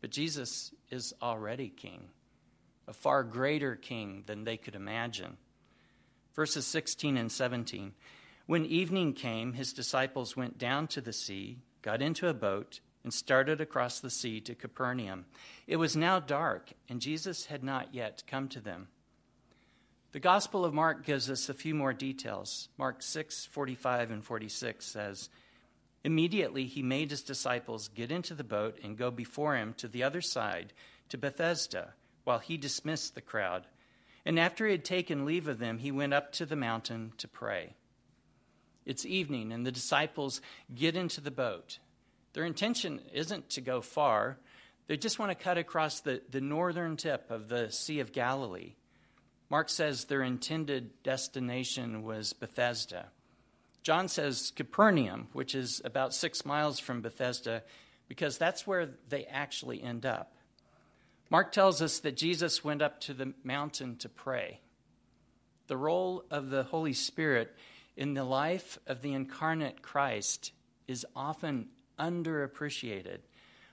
But 0.00 0.10
Jesus 0.10 0.72
is 0.90 1.14
already 1.22 1.68
king, 1.68 2.08
a 2.86 2.92
far 2.92 3.22
greater 3.22 3.76
king 3.76 4.24
than 4.26 4.44
they 4.44 4.56
could 4.56 4.74
imagine. 4.74 5.36
Verses 6.34 6.66
16 6.66 7.16
and 7.16 7.32
17. 7.32 7.92
When 8.46 8.64
evening 8.64 9.12
came, 9.12 9.54
his 9.54 9.72
disciples 9.72 10.36
went 10.36 10.56
down 10.56 10.86
to 10.88 11.00
the 11.00 11.12
sea, 11.12 11.58
got 11.82 12.00
into 12.00 12.28
a 12.28 12.34
boat, 12.34 12.80
and 13.02 13.12
started 13.12 13.60
across 13.60 13.98
the 13.98 14.10
sea 14.10 14.40
to 14.42 14.54
Capernaum. 14.54 15.26
It 15.66 15.76
was 15.76 15.96
now 15.96 16.20
dark, 16.20 16.72
and 16.88 17.00
Jesus 17.00 17.46
had 17.46 17.64
not 17.64 17.92
yet 17.92 18.22
come 18.26 18.48
to 18.48 18.60
them. 18.60 18.88
The 20.12 20.20
Gospel 20.20 20.64
of 20.64 20.72
Mark 20.72 21.04
gives 21.04 21.28
us 21.28 21.48
a 21.48 21.54
few 21.54 21.74
more 21.74 21.92
details. 21.92 22.68
Mark 22.78 23.02
6, 23.02 23.46
45 23.46 24.12
and 24.12 24.24
46 24.24 24.86
says, 24.86 25.28
Immediately 26.04 26.66
he 26.66 26.82
made 26.82 27.10
his 27.10 27.22
disciples 27.22 27.88
get 27.88 28.12
into 28.12 28.34
the 28.34 28.44
boat 28.44 28.78
and 28.82 28.96
go 28.96 29.10
before 29.10 29.56
him 29.56 29.74
to 29.78 29.88
the 29.88 30.04
other 30.04 30.20
side, 30.20 30.72
to 31.08 31.18
Bethsaida, 31.18 31.94
while 32.22 32.38
he 32.38 32.56
dismissed 32.56 33.16
the 33.16 33.20
crowd. 33.20 33.66
And 34.24 34.38
after 34.38 34.66
he 34.66 34.72
had 34.72 34.84
taken 34.84 35.26
leave 35.26 35.48
of 35.48 35.58
them, 35.58 35.78
he 35.78 35.90
went 35.90 36.14
up 36.14 36.32
to 36.32 36.46
the 36.46 36.56
mountain 36.56 37.12
to 37.18 37.26
pray. 37.26 37.74
It's 38.86 39.04
evening, 39.04 39.52
and 39.52 39.66
the 39.66 39.72
disciples 39.72 40.40
get 40.74 40.96
into 40.96 41.20
the 41.20 41.30
boat. 41.30 41.78
Their 42.32 42.44
intention 42.44 43.00
isn't 43.12 43.50
to 43.50 43.60
go 43.60 43.80
far, 43.80 44.38
they 44.86 44.96
just 44.96 45.18
want 45.18 45.30
to 45.30 45.44
cut 45.44 45.58
across 45.58 46.00
the, 46.00 46.22
the 46.30 46.40
northern 46.40 46.96
tip 46.96 47.30
of 47.30 47.48
the 47.48 47.70
Sea 47.70 48.00
of 48.00 48.12
Galilee. 48.12 48.74
Mark 49.50 49.68
says 49.68 50.04
their 50.04 50.22
intended 50.22 51.02
destination 51.02 52.02
was 52.02 52.32
Bethsaida. 52.32 53.06
John 53.82 54.08
says 54.08 54.52
Capernaum, 54.54 55.28
which 55.32 55.54
is 55.54 55.80
about 55.84 56.14
six 56.14 56.44
miles 56.44 56.78
from 56.78 57.00
Bethsaida, 57.00 57.62
because 58.08 58.38
that's 58.38 58.66
where 58.66 58.90
they 59.08 59.24
actually 59.24 59.82
end 59.82 60.06
up. 60.06 60.32
Mark 61.30 61.50
tells 61.50 61.82
us 61.82 61.98
that 62.00 62.16
Jesus 62.16 62.62
went 62.62 62.82
up 62.82 63.00
to 63.02 63.14
the 63.14 63.32
mountain 63.42 63.96
to 63.96 64.08
pray. 64.08 64.60
The 65.66 65.76
role 65.76 66.24
of 66.30 66.50
the 66.50 66.62
Holy 66.62 66.92
Spirit 66.92 67.52
in 67.96 68.14
the 68.14 68.24
life 68.24 68.78
of 68.86 69.02
the 69.02 69.14
incarnate 69.14 69.82
Christ 69.82 70.52
is 70.86 71.06
often 71.14 71.68
underappreciated. 71.98 73.18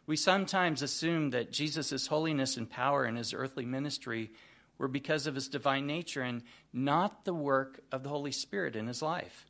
We 0.06 0.16
sometimes 0.16 0.82
assume 0.82 1.30
that 1.32 1.52
Jesus' 1.52 2.08
holiness 2.08 2.58
and 2.58 2.70
power 2.70 3.06
in 3.06 3.16
his 3.16 3.34
earthly 3.34 3.66
ministry 3.66 4.32
were 4.78 4.88
because 4.88 5.28
of 5.28 5.36
his 5.36 5.48
divine 5.48 5.86
nature 5.88 6.22
and 6.22 6.44
not 6.74 7.26
the 7.26 7.34
work 7.34 7.80
of 7.92 8.04
the 8.04 8.10
Holy 8.10 8.32
Spirit 8.32 8.76
in 8.76 8.88
his 8.88 9.02
life. 9.02 9.46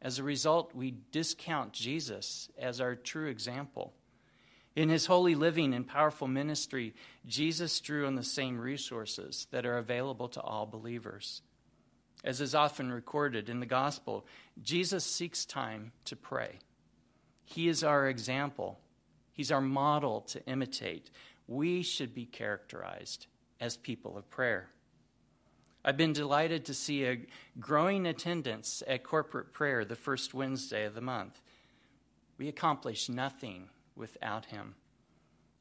As 0.00 0.18
a 0.18 0.24
result, 0.24 0.74
we 0.74 0.94
discount 1.12 1.72
Jesus 1.72 2.48
as 2.58 2.80
our 2.80 2.94
true 2.94 3.28
example. 3.28 3.92
In 4.74 4.88
his 4.88 5.06
holy 5.06 5.34
living 5.34 5.72
and 5.72 5.86
powerful 5.86 6.28
ministry, 6.28 6.94
Jesus 7.26 7.80
drew 7.80 8.06
on 8.06 8.14
the 8.14 8.22
same 8.22 8.58
resources 8.58 9.46
that 9.50 9.64
are 9.64 9.78
available 9.78 10.28
to 10.28 10.40
all 10.40 10.66
believers. 10.66 11.42
As 12.24 12.40
is 12.40 12.54
often 12.54 12.90
recorded 12.90 13.48
in 13.48 13.60
the 13.60 13.66
gospel, 13.66 14.26
Jesus 14.62 15.04
seeks 15.04 15.44
time 15.44 15.92
to 16.06 16.16
pray. 16.16 16.58
He 17.44 17.68
is 17.68 17.84
our 17.84 18.08
example, 18.08 18.78
He's 19.32 19.52
our 19.52 19.60
model 19.60 20.22
to 20.22 20.44
imitate. 20.46 21.10
We 21.46 21.82
should 21.82 22.14
be 22.14 22.24
characterized 22.24 23.26
as 23.60 23.76
people 23.76 24.16
of 24.16 24.28
prayer. 24.30 24.68
I've 25.84 25.96
been 25.96 26.12
delighted 26.12 26.64
to 26.64 26.74
see 26.74 27.04
a 27.04 27.20
growing 27.60 28.06
attendance 28.06 28.82
at 28.88 29.04
corporate 29.04 29.52
prayer 29.52 29.84
the 29.84 29.94
first 29.94 30.34
Wednesday 30.34 30.84
of 30.84 30.94
the 30.94 31.00
month. 31.00 31.40
We 32.38 32.48
accomplish 32.48 33.08
nothing 33.08 33.68
without 33.94 34.46
Him. 34.46 34.74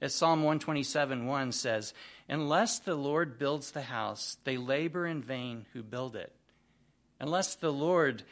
As 0.02 0.16
Psalm 0.16 0.40
127 0.40 1.26
1 1.26 1.52
says, 1.52 1.94
Unless 2.28 2.80
the 2.80 2.96
Lord 2.96 3.38
builds 3.38 3.72
the 3.72 3.84
house, 3.84 4.38
they 4.44 4.58
labor 4.58 5.06
in 5.06 5.22
vain 5.22 5.66
who 5.74 5.84
build 5.84 6.16
it. 6.16 6.34
Unless 7.19 7.55
the 7.55 7.72
Lord 7.72 8.24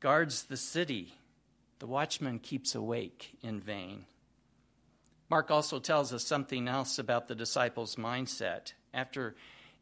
guards 0.00 0.44
the 0.44 0.56
city, 0.56 1.14
the 1.78 1.86
watchman 1.86 2.38
keeps 2.38 2.74
awake 2.74 3.36
in 3.42 3.60
vain. 3.60 4.06
Mark 5.28 5.50
also 5.50 5.78
tells 5.78 6.12
us 6.12 6.24
something 6.24 6.68
else 6.68 6.98
about 6.98 7.28
the 7.28 7.34
disciples' 7.34 7.96
mindset. 7.96 8.72
After 8.94 9.34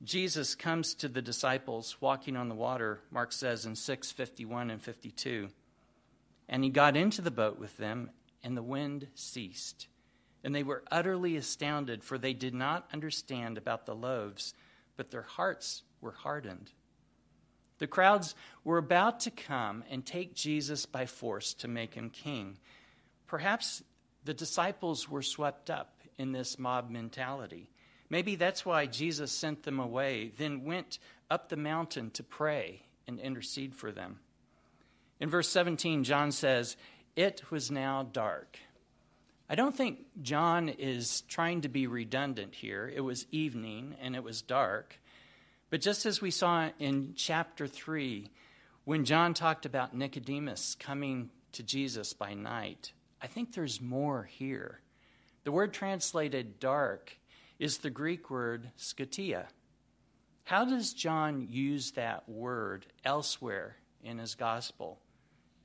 Jesus 0.03 0.55
comes 0.55 0.95
to 0.95 1.09
the 1.09 1.23
disciples 1.23 2.01
walking 2.01 2.37
on 2.37 2.49
the 2.49 2.55
water, 2.55 3.01
Mark 3.11 3.31
says 3.31 3.65
in 3.67 3.75
6:51 3.75 4.71
and 4.71 4.83
52, 4.83 5.51
and 6.49 6.65
he 6.65 6.71
got 6.71 6.97
into 6.97 7.23
the 7.23 7.31
boat 7.31 7.59
with 7.59 7.77
them, 7.77 8.11
and 8.43 8.57
the 8.57 8.63
wind 8.63 9.09
ceased. 9.15 9.87
And 10.43 10.55
they 10.55 10.63
were 10.63 10.85
utterly 10.91 11.37
astounded, 11.37 12.05
for 12.05 12.19
they 12.19 12.35
did 12.35 12.55
not 12.55 12.89
understand 12.93 13.57
about 13.57 13.87
the 13.87 13.95
loaves, 13.95 14.55
but 14.97 15.11
their 15.11 15.23
hearts 15.23 15.83
were 16.01 16.13
hardened. 16.13 16.73
The 17.79 17.87
crowds 17.87 18.35
were 18.63 18.79
about 18.79 19.21
to 19.21 19.31
come 19.31 19.85
and 19.91 20.05
take 20.05 20.35
Jesus 20.35 20.87
by 20.87 21.07
force 21.07 21.55
to 21.55 21.69
make 21.69 21.95
him 21.95 22.11
king. 22.11 22.59
Perhaps 23.27 23.83
the 24.25 24.35
disciples 24.35 25.09
were 25.09 25.23
swept 25.23 25.71
up 25.71 26.01
in 26.17 26.33
this 26.33 26.59
mob 26.59 26.91
mentality. 26.91 27.69
Maybe 28.11 28.37
that's 28.37 28.65
why 28.65 28.87
Jesus 28.87 29.33
sent 29.33 29.65
them 29.65 29.81
away, 29.81 30.33
then 30.39 30.65
went 30.65 30.99
up 31.31 31.49
the 31.49 31.57
mountain 31.57 32.11
to 32.13 32.23
pray 32.23 32.83
and 33.07 33.19
intercede 33.19 33.75
for 33.75 33.91
them. 33.91 34.21
In 35.21 35.29
verse 35.29 35.49
17, 35.49 36.05
John 36.05 36.33
says, 36.33 36.77
It 37.17 37.51
was 37.51 37.71
now 37.71 38.03
dark. 38.03 38.59
I 39.49 39.57
don't 39.57 39.77
think 39.77 40.01
John 40.23 40.69
is 40.69 41.23
trying 41.23 41.63
to 41.63 41.69
be 41.69 41.87
redundant 41.87 42.55
here. 42.55 42.91
It 42.95 43.01
was 43.01 43.27
evening 43.31 43.95
and 44.01 44.17
it 44.17 44.25
was 44.25 44.43
dark. 44.43 44.99
But 45.71 45.81
just 45.81 46.07
as 46.07 46.21
we 46.21 46.31
saw 46.31 46.71
in 46.79 47.15
chapter 47.17 47.67
3, 47.67 48.31
when 48.85 49.05
John 49.05 49.35
talked 49.35 49.67
about 49.67 49.97
Nicodemus 49.97 50.77
coming 50.79 51.31
to 51.53 51.63
Jesus 51.63 52.13
by 52.13 52.35
night, 52.35 52.93
I 53.21 53.27
think 53.27 53.53
there's 53.53 53.81
more 53.81 54.25
here. 54.25 54.81
The 55.45 55.53
word 55.53 55.73
translated 55.73 56.61
dark 56.61 57.17
is 57.59 57.79
the 57.79 57.91
Greek 57.91 58.31
word 58.31 58.71
scotia. 58.77 59.49
How 60.45 60.65
does 60.65 60.93
John 60.93 61.47
use 61.51 61.93
that 61.93 62.29
word 62.29 62.87
elsewhere 63.05 63.77
in 64.03 64.19
his 64.19 64.35
gospel? 64.35 65.01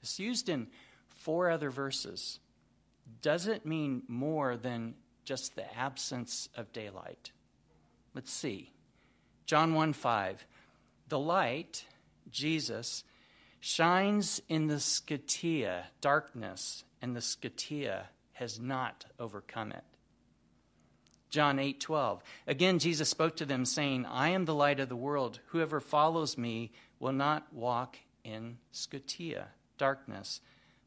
It's 0.01 0.20
used 0.20 0.48
in 0.48 0.68
four 1.10 1.50
other 1.50 1.70
verses. 1.70 2.39
Does 3.22 3.48
it 3.48 3.65
mean 3.65 4.03
more 4.08 4.56
than 4.56 4.96
just 5.25 5.56
the 5.56 5.77
absence 5.77 6.48
of 6.56 6.72
daylight? 6.72 7.32
Let's 8.13 8.32
see. 8.32 8.72
John 9.50 9.74
1 9.74 9.94
5. 9.94 10.46
The 11.08 11.18
light, 11.18 11.84
Jesus, 12.29 13.03
shines 13.60 14.39
in 14.48 14.68
the 14.68 14.79
scotia, 14.79 15.88
darkness, 16.01 16.84
and 17.01 17.15
the 17.15 17.22
scotia 17.22 18.10
has 18.34 18.60
not 18.60 19.06
overcome 19.18 19.72
it. 19.72 19.84
John 21.32 21.58
8 21.58 21.79
12. 21.79 22.22
Again, 22.46 22.77
Jesus 22.77 23.10
spoke 23.10 23.38
to 23.38 23.46
them, 23.46 23.65
saying, 23.65 24.06
I 24.06 24.29
am 24.29 24.46
the 24.46 24.53
light 24.53 24.79
of 24.79 24.88
the 24.88 24.96
world. 24.96 25.39
Whoever 25.48 25.79
follows 25.79 26.38
me 26.38 26.72
will 27.00 27.13
not 27.13 27.51
walk 27.51 27.98
in 28.24 28.60
scotia, 28.72 29.48
darkness, 29.79 30.41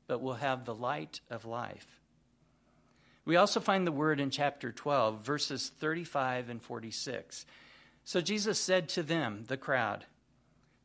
but 0.07 0.23
will 0.23 0.35
have 0.35 0.67
the 0.67 0.75
light 0.77 1.21
of 1.29 1.45
life. 1.45 1.99
We 3.25 3.35
also 3.35 3.59
find 3.59 3.85
the 3.85 3.91
word 3.91 4.21
in 4.21 4.31
chapter 4.31 4.71
12, 4.71 5.21
verses 5.25 5.69
35 5.69 6.49
and 6.49 6.63
46. 6.63 7.45
So 8.05 8.21
Jesus 8.21 8.61
said 8.61 8.89
to 8.91 9.03
them, 9.03 9.45
the 9.47 9.57
crowd, 9.57 10.07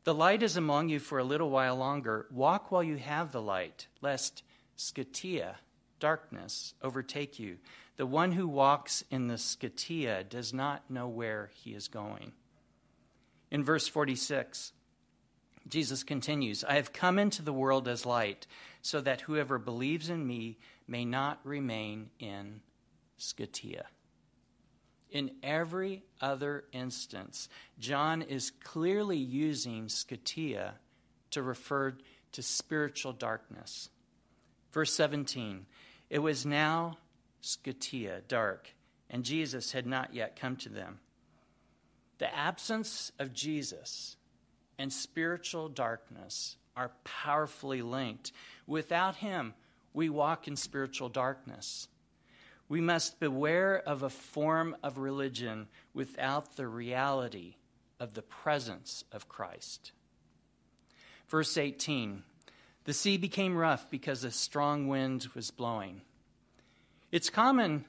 The 0.04 0.14
light 0.14 0.42
is 0.42 0.56
among 0.56 0.88
you 0.88 1.00
for 1.00 1.18
a 1.18 1.24
little 1.24 1.50
while 1.50 1.76
longer. 1.76 2.26
Walk 2.30 2.70
while 2.70 2.82
you 2.82 2.96
have 2.96 3.32
the 3.32 3.42
light, 3.42 3.88
lest 4.00 4.42
scotia, 4.76 5.56
darkness, 5.98 6.74
overtake 6.82 7.38
you. 7.38 7.58
The 7.96 8.06
one 8.06 8.32
who 8.32 8.46
walks 8.46 9.02
in 9.10 9.26
the 9.26 9.38
scotia 9.38 10.24
does 10.28 10.54
not 10.54 10.88
know 10.88 11.08
where 11.08 11.50
he 11.54 11.74
is 11.74 11.88
going. 11.88 12.32
In 13.50 13.64
verse 13.64 13.88
46, 13.88 14.72
Jesus 15.68 16.04
continues 16.04 16.64
I 16.64 16.74
have 16.74 16.92
come 16.92 17.18
into 17.18 17.42
the 17.42 17.52
world 17.52 17.88
as 17.88 18.06
light, 18.06 18.46
so 18.82 19.00
that 19.00 19.22
whoever 19.22 19.58
believes 19.58 20.08
in 20.08 20.26
me 20.26 20.58
may 20.86 21.04
not 21.04 21.40
remain 21.44 22.10
in 22.20 22.60
scotia. 23.16 23.86
In 25.10 25.30
every 25.42 26.02
other 26.20 26.64
instance, 26.72 27.48
John 27.78 28.22
is 28.22 28.50
clearly 28.50 29.16
using 29.16 29.88
scotia 29.88 30.74
to 31.30 31.42
refer 31.42 31.94
to 32.32 32.42
spiritual 32.42 33.12
darkness. 33.12 33.88
Verse 34.72 34.92
17 34.92 35.66
It 36.10 36.18
was 36.18 36.44
now 36.44 36.98
scotia, 37.40 38.22
dark, 38.28 38.68
and 39.08 39.24
Jesus 39.24 39.72
had 39.72 39.86
not 39.86 40.14
yet 40.14 40.38
come 40.38 40.56
to 40.56 40.68
them. 40.68 40.98
The 42.18 42.34
absence 42.34 43.12
of 43.18 43.32
Jesus 43.32 44.16
and 44.78 44.92
spiritual 44.92 45.68
darkness 45.68 46.56
are 46.76 46.92
powerfully 47.04 47.82
linked. 47.82 48.32
Without 48.66 49.16
him, 49.16 49.54
we 49.92 50.08
walk 50.08 50.46
in 50.46 50.56
spiritual 50.56 51.08
darkness. 51.08 51.88
We 52.68 52.80
must 52.80 53.18
beware 53.18 53.78
of 53.78 54.02
a 54.02 54.10
form 54.10 54.76
of 54.82 54.98
religion 54.98 55.68
without 55.94 56.56
the 56.56 56.66
reality 56.66 57.56
of 57.98 58.14
the 58.14 58.22
presence 58.22 59.04
of 59.10 59.28
Christ. 59.28 59.92
Verse 61.28 61.56
18 61.56 62.22
The 62.84 62.92
sea 62.92 63.16
became 63.16 63.56
rough 63.56 63.90
because 63.90 64.24
a 64.24 64.30
strong 64.30 64.88
wind 64.88 65.28
was 65.34 65.50
blowing. 65.50 66.02
It's 67.10 67.30
common 67.30 67.86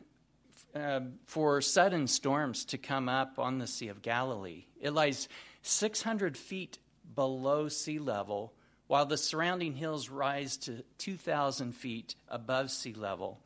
uh, 0.73 1.01
for 1.25 1.61
sudden 1.61 2.07
storms 2.07 2.63
to 2.65 2.77
come 2.77 3.09
up 3.09 3.39
on 3.39 3.57
the 3.57 3.67
Sea 3.67 3.89
of 3.89 4.01
Galilee. 4.01 4.65
It 4.79 4.91
lies 4.91 5.27
600 5.61 6.37
feet 6.37 6.77
below 7.15 7.67
sea 7.67 7.99
level, 7.99 8.53
while 8.87 9.05
the 9.05 9.17
surrounding 9.17 9.73
hills 9.73 10.09
rise 10.09 10.57
to 10.57 10.83
2,000 10.99 11.73
feet 11.73 12.15
above 12.29 12.71
sea 12.71 12.93
level. 12.93 13.39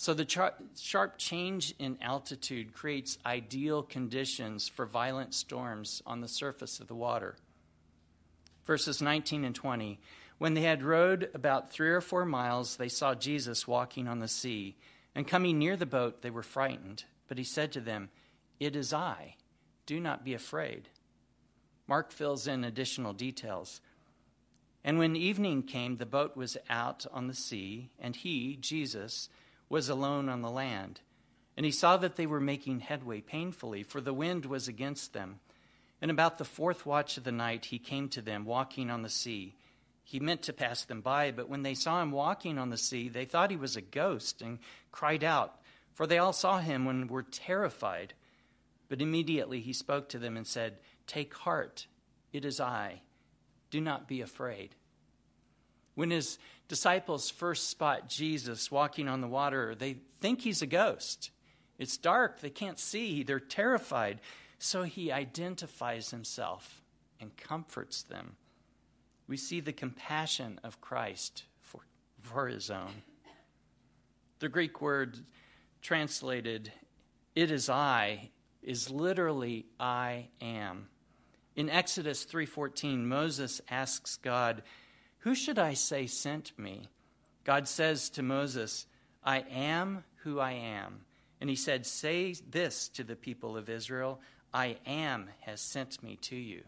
So 0.00 0.14
the 0.14 0.24
char- 0.24 0.54
sharp 0.78 1.18
change 1.18 1.74
in 1.80 1.98
altitude 2.00 2.72
creates 2.72 3.18
ideal 3.26 3.82
conditions 3.82 4.68
for 4.68 4.86
violent 4.86 5.34
storms 5.34 6.04
on 6.06 6.20
the 6.20 6.28
surface 6.28 6.78
of 6.78 6.86
the 6.86 6.94
water. 6.94 7.34
Verses 8.64 9.02
19 9.02 9.44
and 9.44 9.56
20. 9.56 9.98
When 10.38 10.54
they 10.54 10.60
had 10.60 10.84
rowed 10.84 11.28
about 11.34 11.72
three 11.72 11.90
or 11.90 12.00
four 12.00 12.24
miles, 12.24 12.76
they 12.76 12.88
saw 12.88 13.16
Jesus 13.16 13.66
walking 13.66 14.06
on 14.06 14.20
the 14.20 14.28
sea. 14.28 14.76
And 15.16 15.26
coming 15.26 15.58
near 15.58 15.76
the 15.76 15.84
boat, 15.84 16.22
they 16.22 16.30
were 16.30 16.44
frightened. 16.44 17.02
But 17.26 17.36
he 17.36 17.42
said 17.42 17.72
to 17.72 17.80
them, 17.80 18.10
It 18.60 18.76
is 18.76 18.92
I. 18.92 19.34
Do 19.84 19.98
not 19.98 20.24
be 20.24 20.32
afraid. 20.32 20.90
Mark 21.88 22.12
fills 22.12 22.46
in 22.46 22.62
additional 22.62 23.14
details. 23.14 23.80
And 24.84 25.00
when 25.00 25.16
evening 25.16 25.64
came, 25.64 25.96
the 25.96 26.06
boat 26.06 26.36
was 26.36 26.56
out 26.70 27.04
on 27.10 27.26
the 27.26 27.34
sea, 27.34 27.90
and 27.98 28.14
he, 28.14 28.56
Jesus, 28.60 29.28
was 29.68 29.88
alone 29.88 30.28
on 30.28 30.42
the 30.42 30.50
land. 30.50 31.00
And 31.56 31.66
he 31.66 31.72
saw 31.72 31.96
that 31.96 32.16
they 32.16 32.26
were 32.26 32.40
making 32.40 32.80
headway 32.80 33.20
painfully, 33.20 33.82
for 33.82 34.00
the 34.00 34.14
wind 34.14 34.46
was 34.46 34.68
against 34.68 35.12
them. 35.12 35.40
And 36.00 36.10
about 36.10 36.38
the 36.38 36.44
fourth 36.44 36.86
watch 36.86 37.16
of 37.16 37.24
the 37.24 37.32
night, 37.32 37.66
he 37.66 37.78
came 37.78 38.08
to 38.10 38.22
them, 38.22 38.44
walking 38.44 38.90
on 38.90 39.02
the 39.02 39.08
sea. 39.08 39.56
He 40.04 40.20
meant 40.20 40.42
to 40.42 40.52
pass 40.52 40.84
them 40.84 41.00
by, 41.00 41.32
but 41.32 41.48
when 41.48 41.62
they 41.62 41.74
saw 41.74 42.00
him 42.00 42.12
walking 42.12 42.58
on 42.58 42.70
the 42.70 42.76
sea, 42.76 43.08
they 43.08 43.24
thought 43.24 43.50
he 43.50 43.56
was 43.56 43.76
a 43.76 43.82
ghost 43.82 44.40
and 44.40 44.58
cried 44.92 45.24
out, 45.24 45.60
for 45.92 46.06
they 46.06 46.18
all 46.18 46.32
saw 46.32 46.58
him 46.58 46.86
and 46.86 47.10
were 47.10 47.24
terrified. 47.24 48.14
But 48.88 49.02
immediately 49.02 49.60
he 49.60 49.72
spoke 49.72 50.08
to 50.10 50.18
them 50.18 50.36
and 50.36 50.46
said, 50.46 50.78
Take 51.06 51.34
heart, 51.34 51.88
it 52.32 52.44
is 52.44 52.60
I. 52.60 53.02
Do 53.70 53.80
not 53.80 54.08
be 54.08 54.20
afraid. 54.20 54.74
When 55.98 56.12
his 56.12 56.38
disciples 56.68 57.28
first 57.28 57.70
spot 57.70 58.08
Jesus 58.08 58.70
walking 58.70 59.08
on 59.08 59.20
the 59.20 59.26
water, 59.26 59.74
they 59.74 59.96
think 60.20 60.40
he's 60.40 60.62
a 60.62 60.66
ghost. 60.66 61.32
It's 61.76 61.96
dark, 61.96 62.40
they 62.40 62.50
can't 62.50 62.78
see, 62.78 63.24
they're 63.24 63.40
terrified. 63.40 64.20
So 64.60 64.84
he 64.84 65.10
identifies 65.10 66.12
himself 66.12 66.84
and 67.20 67.36
comforts 67.36 68.02
them. 68.02 68.36
We 69.26 69.36
see 69.36 69.58
the 69.58 69.72
compassion 69.72 70.60
of 70.62 70.80
Christ 70.80 71.42
for, 71.62 71.80
for 72.20 72.46
his 72.46 72.70
own. 72.70 73.02
The 74.38 74.48
Greek 74.48 74.80
word 74.80 75.18
translated, 75.82 76.70
it 77.34 77.50
is 77.50 77.68
I, 77.68 78.30
is 78.62 78.88
literally 78.88 79.66
I 79.80 80.28
am. 80.40 80.86
In 81.56 81.68
Exodus 81.68 82.24
3:14, 82.24 82.98
Moses 82.98 83.60
asks 83.68 84.16
God, 84.18 84.62
who 85.20 85.34
should 85.34 85.58
I 85.58 85.74
say 85.74 86.06
sent 86.06 86.58
me? 86.58 86.88
God 87.44 87.66
says 87.66 88.10
to 88.10 88.22
Moses, 88.22 88.86
I 89.24 89.44
am 89.50 90.04
who 90.22 90.38
I 90.38 90.52
am. 90.52 91.00
And 91.40 91.48
he 91.48 91.56
said, 91.56 91.86
Say 91.86 92.34
this 92.50 92.88
to 92.90 93.04
the 93.04 93.16
people 93.16 93.56
of 93.56 93.68
Israel 93.68 94.20
I 94.52 94.78
am 94.86 95.28
has 95.40 95.60
sent 95.60 96.02
me 96.02 96.16
to 96.22 96.36
you. 96.36 96.62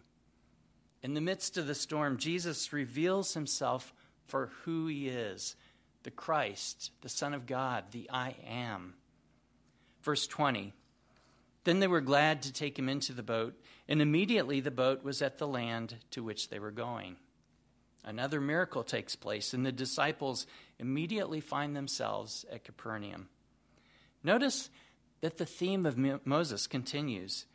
In 1.02 1.14
the 1.14 1.20
midst 1.20 1.56
of 1.56 1.66
the 1.66 1.74
storm, 1.74 2.18
Jesus 2.18 2.72
reveals 2.72 3.34
himself 3.34 3.94
for 4.26 4.50
who 4.64 4.86
he 4.86 5.08
is 5.08 5.56
the 6.02 6.10
Christ, 6.10 6.92
the 7.02 7.08
Son 7.10 7.34
of 7.34 7.46
God, 7.46 7.84
the 7.90 8.08
I 8.10 8.34
am. 8.48 8.94
Verse 10.02 10.26
20 10.26 10.72
Then 11.64 11.80
they 11.80 11.86
were 11.86 12.00
glad 12.00 12.42
to 12.42 12.52
take 12.52 12.78
him 12.78 12.88
into 12.88 13.12
the 13.12 13.22
boat, 13.22 13.54
and 13.88 14.00
immediately 14.00 14.60
the 14.60 14.70
boat 14.70 15.04
was 15.04 15.22
at 15.22 15.38
the 15.38 15.48
land 15.48 15.96
to 16.12 16.22
which 16.22 16.48
they 16.48 16.58
were 16.58 16.70
going. 16.70 17.16
Another 18.04 18.40
miracle 18.40 18.82
takes 18.82 19.16
place, 19.16 19.52
and 19.52 19.64
the 19.64 19.72
disciples 19.72 20.46
immediately 20.78 21.40
find 21.40 21.76
themselves 21.76 22.44
at 22.50 22.64
Capernaum. 22.64 23.28
Notice 24.22 24.70
that 25.20 25.38
the 25.38 25.46
theme 25.46 25.84
of 25.86 26.26
Moses 26.26 26.66
continues. 26.66 27.46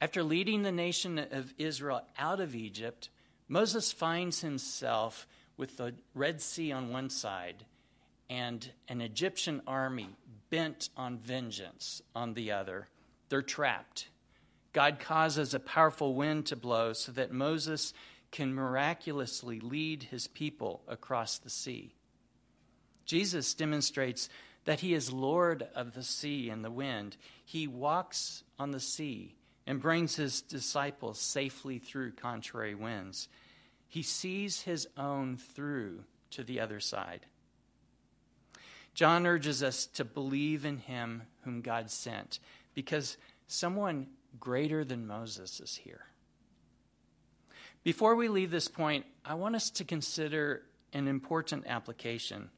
After 0.00 0.22
leading 0.22 0.62
the 0.62 0.72
nation 0.72 1.18
of 1.18 1.54
Israel 1.58 2.02
out 2.18 2.40
of 2.40 2.54
Egypt, 2.54 3.08
Moses 3.48 3.92
finds 3.92 4.40
himself 4.40 5.26
with 5.56 5.76
the 5.76 5.94
Red 6.14 6.40
Sea 6.40 6.72
on 6.72 6.90
one 6.90 7.10
side 7.10 7.64
and 8.32 8.70
an 8.88 9.02
Egyptian 9.02 9.60
army 9.66 10.08
bent 10.48 10.88
on 10.96 11.18
vengeance 11.18 12.00
on 12.16 12.32
the 12.32 12.52
other. 12.52 12.88
They're 13.28 13.42
trapped. 13.42 14.08
God 14.72 14.98
causes 15.00 15.52
a 15.52 15.60
powerful 15.60 16.14
wind 16.14 16.46
to 16.46 16.56
blow 16.56 16.94
so 16.94 17.12
that 17.12 17.30
Moses 17.30 17.92
can 18.32 18.54
miraculously 18.54 19.60
lead 19.60 20.02
his 20.02 20.26
people 20.26 20.82
across 20.88 21.38
the 21.38 21.50
sea. 21.50 21.94
Jesus 23.04 23.54
demonstrates 23.54 24.28
that 24.64 24.80
he 24.80 24.94
is 24.94 25.12
Lord 25.12 25.68
of 25.74 25.92
the 25.92 26.02
sea 26.02 26.48
and 26.48 26.64
the 26.64 26.70
wind. 26.70 27.16
He 27.44 27.66
walks 27.66 28.42
on 28.58 28.70
the 28.70 28.80
sea 28.80 29.36
and 29.66 29.80
brings 29.80 30.16
his 30.16 30.40
disciples 30.40 31.20
safely 31.20 31.78
through 31.78 32.12
contrary 32.12 32.74
winds. 32.74 33.28
He 33.88 34.02
sees 34.02 34.62
his 34.62 34.88
own 34.96 35.36
through 35.36 36.04
to 36.30 36.42
the 36.42 36.60
other 36.60 36.80
side. 36.80 37.26
John 38.94 39.26
urges 39.26 39.62
us 39.62 39.86
to 39.86 40.04
believe 40.04 40.64
in 40.64 40.78
him 40.78 41.22
whom 41.42 41.60
God 41.60 41.90
sent 41.90 42.40
because 42.74 43.16
someone 43.46 44.06
greater 44.40 44.84
than 44.84 45.06
Moses 45.06 45.60
is 45.60 45.76
here. 45.76 46.06
Before 47.84 48.14
we 48.14 48.28
leave 48.28 48.50
this 48.50 48.68
point, 48.68 49.06
I 49.24 49.34
want 49.34 49.56
us 49.56 49.70
to 49.70 49.84
consider 49.84 50.62
an 50.92 51.08
important 51.08 51.66
application. 51.66 52.50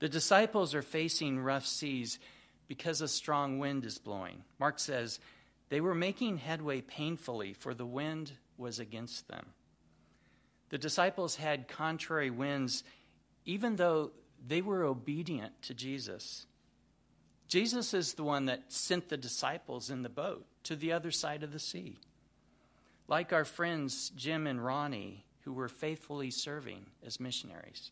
The 0.00 0.08
disciples 0.08 0.74
are 0.74 0.82
facing 0.82 1.38
rough 1.38 1.66
seas 1.66 2.18
because 2.66 3.00
a 3.00 3.08
strong 3.08 3.58
wind 3.58 3.84
is 3.84 3.98
blowing. 3.98 4.42
Mark 4.58 4.80
says 4.80 5.20
they 5.68 5.80
were 5.80 5.94
making 5.94 6.38
headway 6.38 6.80
painfully, 6.80 7.52
for 7.52 7.72
the 7.72 7.86
wind 7.86 8.32
was 8.56 8.80
against 8.80 9.28
them. 9.28 9.46
The 10.70 10.78
disciples 10.78 11.36
had 11.36 11.68
contrary 11.68 12.30
winds, 12.30 12.82
even 13.44 13.76
though 13.76 14.10
they 14.46 14.60
were 14.60 14.84
obedient 14.84 15.62
to 15.62 15.74
Jesus. 15.74 16.46
Jesus 17.46 17.94
is 17.94 18.14
the 18.14 18.24
one 18.24 18.46
that 18.46 18.72
sent 18.72 19.08
the 19.08 19.16
disciples 19.16 19.88
in 19.88 20.02
the 20.02 20.08
boat 20.08 20.46
to 20.64 20.76
the 20.76 20.92
other 20.92 21.10
side 21.10 21.42
of 21.42 21.52
the 21.52 21.58
sea 21.58 21.98
like 23.08 23.32
our 23.32 23.44
friends 23.44 24.10
Jim 24.10 24.46
and 24.46 24.64
Ronnie, 24.64 25.24
who 25.40 25.52
were 25.52 25.68
faithfully 25.68 26.30
serving 26.30 26.86
as 27.04 27.18
missionaries. 27.18 27.90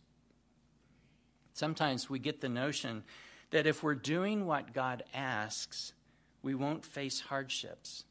Sometimes 1.54 2.10
we 2.10 2.18
get 2.18 2.42
the 2.42 2.50
notion 2.50 3.02
that 3.50 3.66
if 3.66 3.82
we're 3.82 3.94
doing 3.94 4.44
what 4.46 4.74
God 4.74 5.02
asks, 5.14 5.94
we 6.42 6.54
won't 6.54 6.84
face 6.84 7.18
hardships. 7.20 8.04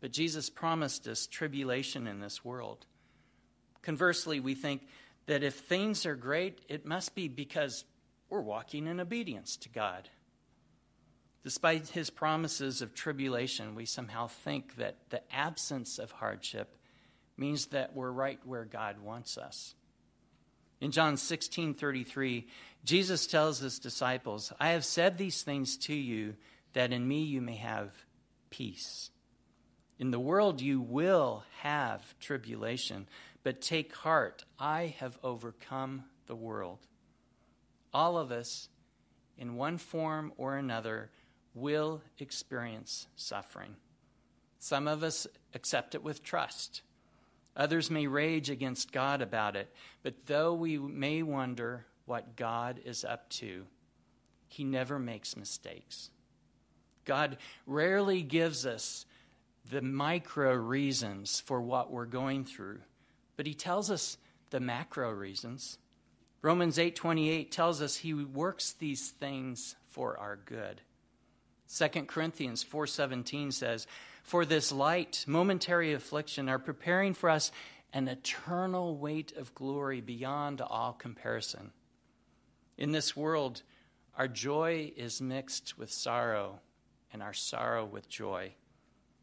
But 0.00 0.12
Jesus 0.12 0.48
promised 0.48 1.08
us 1.08 1.26
tribulation 1.26 2.06
in 2.06 2.20
this 2.20 2.44
world. 2.44 2.86
Conversely, 3.82 4.38
we 4.38 4.54
think 4.54 4.86
that 5.26 5.42
if 5.42 5.54
things 5.54 6.06
are 6.06 6.14
great, 6.14 6.60
it 6.68 6.86
must 6.86 7.14
be 7.14 7.26
because 7.28 7.84
we're 8.28 8.40
walking 8.40 8.86
in 8.86 9.00
obedience 9.00 9.56
to 9.58 9.68
God. 9.68 10.08
Despite 11.44 11.88
his 11.88 12.10
promises 12.10 12.82
of 12.82 12.94
tribulation, 12.94 13.74
we 13.74 13.84
somehow 13.84 14.28
think 14.28 14.76
that 14.76 14.96
the 15.10 15.22
absence 15.34 15.98
of 15.98 16.12
hardship 16.12 16.76
means 17.36 17.66
that 17.66 17.94
we're 17.94 18.12
right 18.12 18.38
where 18.44 18.64
God 18.64 19.00
wants 19.00 19.36
us. 19.36 19.74
In 20.80 20.92
John 20.92 21.16
16 21.16 21.74
33, 21.74 22.46
Jesus 22.84 23.26
tells 23.26 23.58
his 23.58 23.78
disciples, 23.78 24.52
I 24.60 24.70
have 24.70 24.84
said 24.84 25.16
these 25.18 25.42
things 25.42 25.76
to 25.78 25.94
you 25.94 26.34
that 26.72 26.92
in 26.92 27.06
me 27.06 27.22
you 27.22 27.40
may 27.40 27.56
have 27.56 27.90
peace. 28.50 29.10
In 29.98 30.10
the 30.10 30.20
world 30.20 30.60
you 30.60 30.80
will 30.80 31.44
have 31.60 32.18
tribulation, 32.18 33.06
but 33.44 33.60
take 33.60 33.94
heart, 33.94 34.44
I 34.58 34.94
have 34.98 35.18
overcome 35.22 36.04
the 36.26 36.34
world. 36.34 36.78
All 37.92 38.16
of 38.16 38.32
us, 38.32 38.68
in 39.38 39.56
one 39.56 39.78
form 39.78 40.32
or 40.36 40.56
another, 40.56 41.10
will 41.54 42.02
experience 42.18 43.06
suffering. 43.16 43.76
Some 44.58 44.88
of 44.88 45.02
us 45.02 45.26
accept 45.54 45.94
it 45.94 46.02
with 46.02 46.22
trust. 46.22 46.82
Others 47.56 47.90
may 47.90 48.06
rage 48.06 48.48
against 48.48 48.92
God 48.92 49.20
about 49.20 49.56
it. 49.56 49.72
But 50.02 50.26
though 50.26 50.54
we 50.54 50.78
may 50.78 51.22
wonder 51.22 51.84
what 52.06 52.36
God 52.36 52.80
is 52.84 53.04
up 53.04 53.28
to, 53.30 53.66
He 54.48 54.64
never 54.64 54.98
makes 54.98 55.36
mistakes. 55.36 56.10
God 57.04 57.36
rarely 57.66 58.22
gives 58.22 58.64
us 58.64 59.04
the 59.70 59.82
micro 59.82 60.54
reasons 60.54 61.40
for 61.40 61.60
what 61.60 61.90
we're 61.90 62.06
going 62.06 62.44
through, 62.44 62.80
but 63.36 63.46
He 63.46 63.54
tells 63.54 63.90
us 63.90 64.16
the 64.50 64.60
macro 64.60 65.10
reasons. 65.10 65.78
Romans 66.42 66.76
8:28 66.78 67.50
tells 67.50 67.80
us 67.80 67.96
he 67.96 68.12
works 68.14 68.72
these 68.72 69.10
things 69.10 69.76
for 69.88 70.16
our 70.18 70.36
good. 70.36 70.82
2 71.72 72.06
Corinthians 72.06 72.62
4:17 72.62 73.50
says, 73.50 73.86
"For 74.22 74.44
this 74.44 74.70
light 74.70 75.24
momentary 75.26 75.94
affliction 75.94 76.48
are 76.48 76.58
preparing 76.58 77.14
for 77.14 77.30
us 77.30 77.50
an 77.94 78.08
eternal 78.08 78.96
weight 78.96 79.32
of 79.32 79.54
glory 79.54 80.02
beyond 80.02 80.60
all 80.60 80.92
comparison." 80.92 81.72
In 82.76 82.92
this 82.92 83.16
world, 83.16 83.62
our 84.16 84.28
joy 84.28 84.92
is 84.96 85.22
mixed 85.22 85.78
with 85.78 85.90
sorrow 85.90 86.60
and 87.10 87.22
our 87.22 87.34
sorrow 87.34 87.86
with 87.86 88.06
joy. 88.06 88.54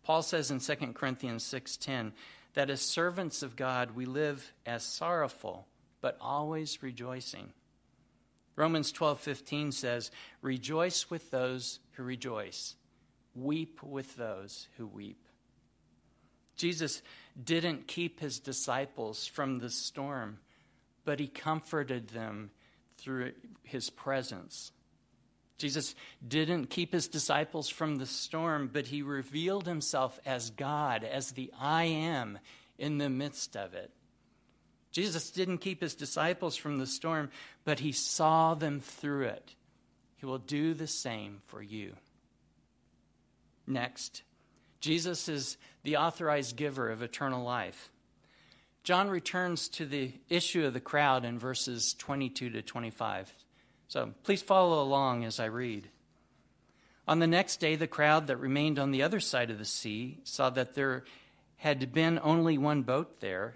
Paul 0.01 0.23
says 0.23 0.49
in 0.49 0.59
2 0.59 0.95
Corinthians 0.95 1.43
6:10 1.43 2.13
that 2.53 2.71
as 2.71 2.81
servants 2.81 3.43
of 3.43 3.55
God 3.55 3.91
we 3.91 4.05
live 4.05 4.53
as 4.65 4.83
sorrowful 4.83 5.67
but 6.01 6.17
always 6.19 6.81
rejoicing 6.81 7.53
Romans 8.59 8.91
12:15 8.91 9.71
says, 9.71 10.11
"Rejoice 10.41 11.09
with 11.09 11.31
those 11.31 11.79
who 11.93 12.03
rejoice. 12.03 12.75
Weep 13.33 13.81
with 13.81 14.17
those 14.17 14.67
who 14.75 14.85
weep." 14.85 15.25
Jesus 16.57 17.01
didn't 17.41 17.87
keep 17.87 18.19
his 18.19 18.37
disciples 18.37 19.25
from 19.25 19.59
the 19.59 19.69
storm, 19.69 20.41
but 21.05 21.21
he 21.21 21.27
comforted 21.29 22.09
them 22.09 22.51
through 22.97 23.33
his 23.63 23.89
presence. 23.89 24.73
Jesus 25.57 25.95
didn't 26.27 26.65
keep 26.65 26.91
his 26.91 27.07
disciples 27.07 27.69
from 27.69 27.95
the 27.95 28.05
storm, 28.05 28.67
but 28.67 28.87
he 28.87 29.01
revealed 29.01 29.67
himself 29.67 30.19
as 30.25 30.49
God, 30.49 31.05
as 31.05 31.31
the 31.31 31.49
I 31.57 31.85
am 31.85 32.39
in 32.77 32.97
the 32.97 33.09
midst 33.09 33.55
of 33.55 33.73
it. 33.73 33.93
Jesus 34.91 35.29
didn't 35.29 35.59
keep 35.59 35.81
his 35.81 35.95
disciples 35.95 36.55
from 36.55 36.77
the 36.77 36.87
storm, 36.87 37.29
but 37.63 37.79
he 37.79 37.91
saw 37.91 38.55
them 38.55 38.79
through 38.79 39.25
it. 39.25 39.55
He 40.17 40.25
will 40.25 40.39
do 40.39 40.73
the 40.73 40.87
same 40.87 41.41
for 41.47 41.61
you. 41.61 41.93
Next, 43.67 44.23
Jesus 44.81 45.29
is 45.29 45.57
the 45.83 45.97
authorized 45.97 46.55
giver 46.55 46.89
of 46.89 47.01
eternal 47.01 47.43
life. 47.43 47.91
John 48.83 49.09
returns 49.09 49.69
to 49.69 49.85
the 49.85 50.13
issue 50.29 50.65
of 50.65 50.73
the 50.73 50.79
crowd 50.79 51.25
in 51.25 51.37
verses 51.37 51.93
22 51.93 52.49
to 52.51 52.61
25. 52.61 53.31
So 53.87 54.13
please 54.23 54.41
follow 54.41 54.81
along 54.81 55.25
as 55.25 55.39
I 55.39 55.45
read. 55.45 55.89
On 57.07 57.19
the 57.19 57.27
next 57.27 57.57
day, 57.57 57.75
the 57.75 57.87
crowd 57.87 58.27
that 58.27 58.37
remained 58.37 58.79
on 58.79 58.91
the 58.91 59.03
other 59.03 59.19
side 59.19 59.51
of 59.51 59.57
the 59.57 59.65
sea 59.65 60.19
saw 60.23 60.49
that 60.51 60.75
there 60.75 61.03
had 61.57 61.91
been 61.91 62.19
only 62.23 62.57
one 62.57 62.83
boat 62.83 63.19
there 63.19 63.55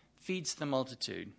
feeds 0.21 0.55
the 0.55 0.65
multitude. 0.65 1.31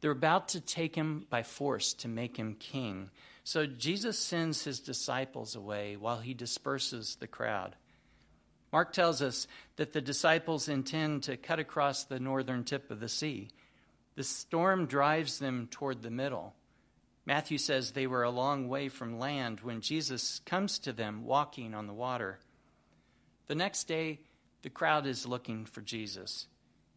They're 0.00 0.10
about 0.10 0.48
to 0.48 0.60
take 0.60 0.94
him 0.94 1.26
by 1.28 1.42
force 1.42 1.92
to 1.94 2.08
make 2.08 2.36
him 2.36 2.54
king. 2.54 3.10
So 3.42 3.66
Jesus 3.66 4.18
sends 4.18 4.64
his 4.64 4.80
disciples 4.80 5.56
away 5.56 5.96
while 5.96 6.18
he 6.18 6.34
disperses 6.34 7.16
the 7.16 7.26
crowd. 7.26 7.74
Mark 8.72 8.92
tells 8.92 9.22
us 9.22 9.46
that 9.76 9.92
the 9.92 10.00
disciples 10.00 10.68
intend 10.68 11.22
to 11.24 11.36
cut 11.36 11.58
across 11.58 12.04
the 12.04 12.20
northern 12.20 12.64
tip 12.64 12.90
of 12.90 13.00
the 13.00 13.08
sea. 13.08 13.48
The 14.14 14.24
storm 14.24 14.86
drives 14.86 15.38
them 15.38 15.68
toward 15.70 16.02
the 16.02 16.10
middle. 16.10 16.54
Matthew 17.24 17.58
says 17.58 17.92
they 17.92 18.06
were 18.06 18.22
a 18.22 18.30
long 18.30 18.68
way 18.68 18.88
from 18.88 19.18
land 19.18 19.60
when 19.60 19.80
Jesus 19.80 20.40
comes 20.44 20.78
to 20.80 20.92
them 20.92 21.24
walking 21.24 21.74
on 21.74 21.86
the 21.86 21.94
water. 21.94 22.38
The 23.46 23.54
next 23.54 23.84
day, 23.84 24.20
the 24.62 24.70
crowd 24.70 25.06
is 25.06 25.26
looking 25.26 25.64
for 25.64 25.80
Jesus. 25.80 26.46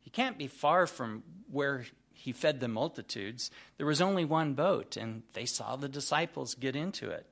He 0.02 0.10
can't 0.10 0.38
be 0.38 0.48
far 0.48 0.88
from 0.88 1.24
where 1.50 1.86
he 2.14 2.32
fed 2.32 2.60
the 2.60 2.68
multitudes. 2.68 3.50
There 3.78 3.86
was 3.86 4.02
only 4.02 4.26
one 4.26 4.54
boat, 4.54 4.98
and 4.98 5.24
they 5.34 5.46
saw 5.46 5.76
the 5.76 5.90
disciples 5.90 6.56
get 6.56 6.76
into 6.76 7.10
it. 7.10 7.26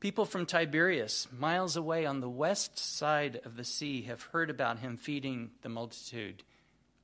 People 0.00 0.24
from 0.24 0.46
Tiberias, 0.46 1.26
miles 1.36 1.76
away 1.76 2.06
on 2.06 2.20
the 2.20 2.28
west 2.28 2.78
side 2.78 3.40
of 3.44 3.56
the 3.56 3.64
sea, 3.64 4.02
have 4.02 4.22
heard 4.22 4.48
about 4.48 4.78
him 4.78 4.96
feeding 4.96 5.50
the 5.62 5.68
multitude, 5.68 6.44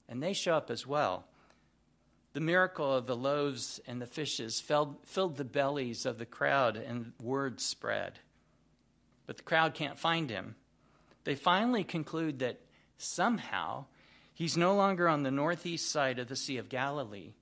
and 0.08 0.22
they 0.22 0.32
show 0.32 0.54
up 0.54 0.70
as 0.70 0.86
well. 0.86 1.26
The 2.34 2.40
miracle 2.40 2.92
of 2.92 3.06
the 3.06 3.16
loaves 3.16 3.80
and 3.86 4.00
the 4.00 4.06
fishes 4.06 4.60
filled, 4.60 4.96
filled 5.04 5.36
the 5.36 5.44
bellies 5.44 6.06
of 6.06 6.18
the 6.18 6.26
crowd, 6.26 6.76
and 6.76 7.12
word 7.20 7.60
spread. 7.60 8.20
But 9.26 9.38
the 9.38 9.42
crowd 9.42 9.74
can't 9.74 9.98
find 9.98 10.30
him. 10.30 10.54
They 11.24 11.34
finally 11.34 11.84
conclude 11.84 12.40
that 12.40 12.60
somehow 12.98 13.86
He's 14.34 14.56
no 14.56 14.74
longer 14.74 15.08
on 15.08 15.22
the 15.22 15.30
northeast 15.30 15.90
side 15.90 16.18
of 16.18 16.28
the 16.28 16.36
Sea 16.36 16.58
of 16.58 16.68
Galilee. 16.68 17.34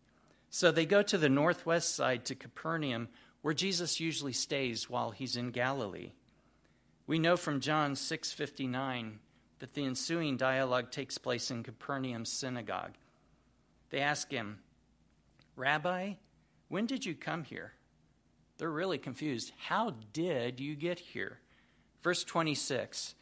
So 0.50 0.70
they 0.70 0.84
go 0.84 1.02
to 1.02 1.16
the 1.16 1.30
northwest 1.30 1.94
side 1.94 2.26
to 2.26 2.34
Capernaum, 2.34 3.08
where 3.40 3.54
Jesus 3.54 3.98
usually 3.98 4.34
stays 4.34 4.90
while 4.90 5.10
he's 5.10 5.34
in 5.34 5.50
Galilee. 5.50 6.12
We 7.06 7.18
know 7.18 7.38
from 7.38 7.60
John 7.60 7.96
6:59 7.96 9.20
that 9.58 9.72
the 9.72 9.86
ensuing 9.86 10.36
dialogue 10.36 10.90
takes 10.90 11.16
place 11.16 11.50
in 11.50 11.62
Capernaum's 11.62 12.30
synagogue. 12.30 12.94
They 13.88 14.00
ask 14.00 14.30
him, 14.30 14.62
"Rabbi, 15.56 16.14
when 16.68 16.86
did 16.86 17.06
you 17.06 17.14
come 17.14 17.44
here?" 17.44 17.72
They're 18.58 18.70
really 18.70 18.98
confused. 18.98 19.52
How 19.56 19.90
did 19.90 20.60
you 20.60 20.76
get 20.76 20.98
here? 20.98 21.40
Verse 22.02 22.22
26 22.22 23.14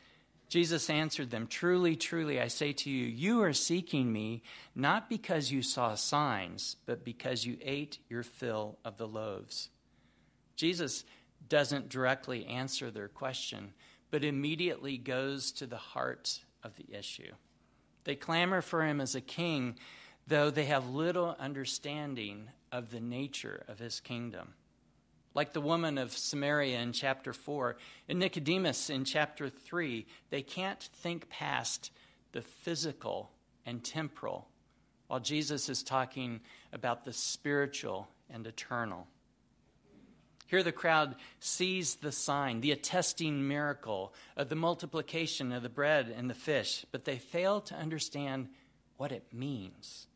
Jesus 0.50 0.90
answered 0.90 1.30
them, 1.30 1.46
Truly, 1.46 1.94
truly, 1.94 2.40
I 2.40 2.48
say 2.48 2.72
to 2.72 2.90
you, 2.90 3.06
you 3.06 3.40
are 3.42 3.52
seeking 3.52 4.12
me 4.12 4.42
not 4.74 5.08
because 5.08 5.52
you 5.52 5.62
saw 5.62 5.94
signs, 5.94 6.76
but 6.86 7.04
because 7.04 7.46
you 7.46 7.56
ate 7.62 7.98
your 8.08 8.24
fill 8.24 8.76
of 8.84 8.98
the 8.98 9.06
loaves. 9.06 9.70
Jesus 10.56 11.04
doesn't 11.48 11.88
directly 11.88 12.46
answer 12.46 12.90
their 12.90 13.06
question, 13.06 13.72
but 14.10 14.24
immediately 14.24 14.98
goes 14.98 15.52
to 15.52 15.66
the 15.66 15.76
heart 15.76 16.40
of 16.64 16.76
the 16.76 16.98
issue. 16.98 17.32
They 18.02 18.16
clamor 18.16 18.60
for 18.60 18.84
him 18.84 19.00
as 19.00 19.14
a 19.14 19.20
king, 19.20 19.78
though 20.26 20.50
they 20.50 20.64
have 20.64 20.90
little 20.90 21.36
understanding 21.38 22.48
of 22.72 22.90
the 22.90 23.00
nature 23.00 23.64
of 23.68 23.78
his 23.78 24.00
kingdom 24.00 24.54
like 25.34 25.52
the 25.52 25.60
woman 25.60 25.98
of 25.98 26.16
Samaria 26.16 26.80
in 26.80 26.92
chapter 26.92 27.32
4, 27.32 27.76
and 28.08 28.18
Nicodemus 28.18 28.90
in 28.90 29.04
chapter 29.04 29.48
3, 29.48 30.06
they 30.30 30.42
can't 30.42 30.82
think 30.82 31.28
past 31.28 31.92
the 32.32 32.42
physical 32.42 33.30
and 33.64 33.82
temporal, 33.84 34.48
while 35.06 35.20
Jesus 35.20 35.68
is 35.68 35.82
talking 35.82 36.40
about 36.72 37.04
the 37.04 37.12
spiritual 37.12 38.08
and 38.28 38.46
eternal. 38.46 39.06
Here, 40.46 40.62
the 40.64 40.72
crowd 40.72 41.14
sees 41.38 41.94
the 41.94 42.10
sign, 42.10 42.60
the 42.60 42.72
attesting 42.72 43.46
miracle 43.46 44.12
of 44.36 44.48
the 44.48 44.56
multiplication 44.56 45.52
of 45.52 45.62
the 45.62 45.68
bread 45.68 46.12
and 46.16 46.28
the 46.28 46.34
fish, 46.34 46.84
but 46.90 47.04
they 47.04 47.18
fail 47.18 47.60
to 47.62 47.76
understand 47.76 48.48
what 48.96 49.12
it 49.12 49.32
means. 49.32 50.08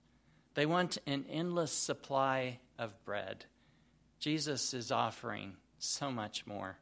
They 0.55 0.67
want 0.67 0.99
an 1.07 1.25
endless 1.31 1.73
supply 1.73 2.59
of 2.79 3.05
bread. 3.05 3.45
Jesus 4.19 4.75
is 4.75 4.91
offering 4.91 5.55
so 5.79 6.11
much 6.11 6.47
more. 6.47 6.77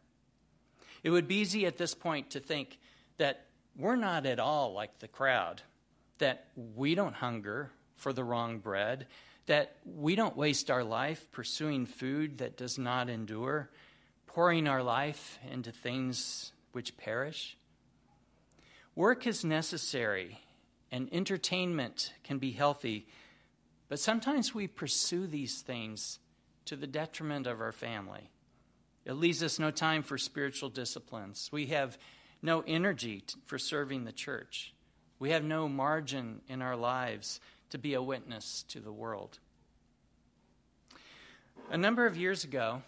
It 1.03 1.11
would 1.11 1.27
be 1.27 1.37
easy 1.37 1.67
at 1.67 1.77
this 1.77 1.95
point 1.95 2.31
to 2.31 2.41
think 2.41 2.79
that 3.19 3.47
we're 3.77 3.97
not 3.97 4.27
at 4.27 4.39
all 4.39 4.73
like 4.73 4.99
the 4.99 5.09
crowd, 5.09 5.63
that 6.19 6.49
we 6.77 6.95
don't 6.95 7.15
hunger 7.15 7.71
for 7.97 8.13
the 8.13 8.25
wrong 8.25 8.59
bread, 8.59 9.07
that 9.47 9.77
we 9.85 10.15
don't 10.15 10.37
waste 10.37 10.71
our 10.71 10.85
life 10.85 11.31
pursuing 11.33 11.87
food 11.87 12.39
that 12.39 12.57
does 12.57 12.79
not 12.79 13.09
endure, 13.09 13.71
pouring 14.27 14.69
our 14.69 14.83
life 14.83 15.39
into 15.51 15.73
things 15.73 16.53
which 16.73 16.97
perish. 16.97 17.57
Work 18.95 19.27
is 19.27 19.45
necessary 19.45 20.39
and 20.91 21.09
entertainment 21.13 22.13
can 22.23 22.39
be 22.39 22.53
healthy, 22.53 23.07
but 23.89 23.99
sometimes 23.99 24.55
we 24.55 24.67
pursue 24.67 25.27
these 25.27 25.61
things 25.63 26.19
to 26.67 26.77
the 26.77 26.87
detriment 26.87 27.47
of 27.47 27.61
our 27.61 27.73
family. 27.73 28.31
It 29.05 29.15
leaves 29.15 29.43
us 29.43 29.59
no 29.59 29.71
time 29.71 30.03
for 30.03 30.17
spiritual 30.17 30.69
disciplines. 30.69 31.49
We 31.53 31.67
have 31.67 31.99
no 32.41 32.63
energy 32.67 33.25
for 33.47 33.59
serving 33.59 34.05
the 34.05 34.13
church. 34.13 34.73
We 35.19 35.31
have 35.31 35.45
no 35.45 35.69
margin 35.69 36.41
in 36.49 36.63
our 36.63 36.77
lives 36.77 37.41
to 37.71 37.79
be 37.79 37.95
a 37.95 38.03
witness 38.03 38.65
to 38.69 38.81
the 38.81 38.93
world. 38.93 39.39
A 41.71 41.79
number 41.79 42.07
of 42.07 42.17
years 42.17 42.45
ago, 42.45 42.83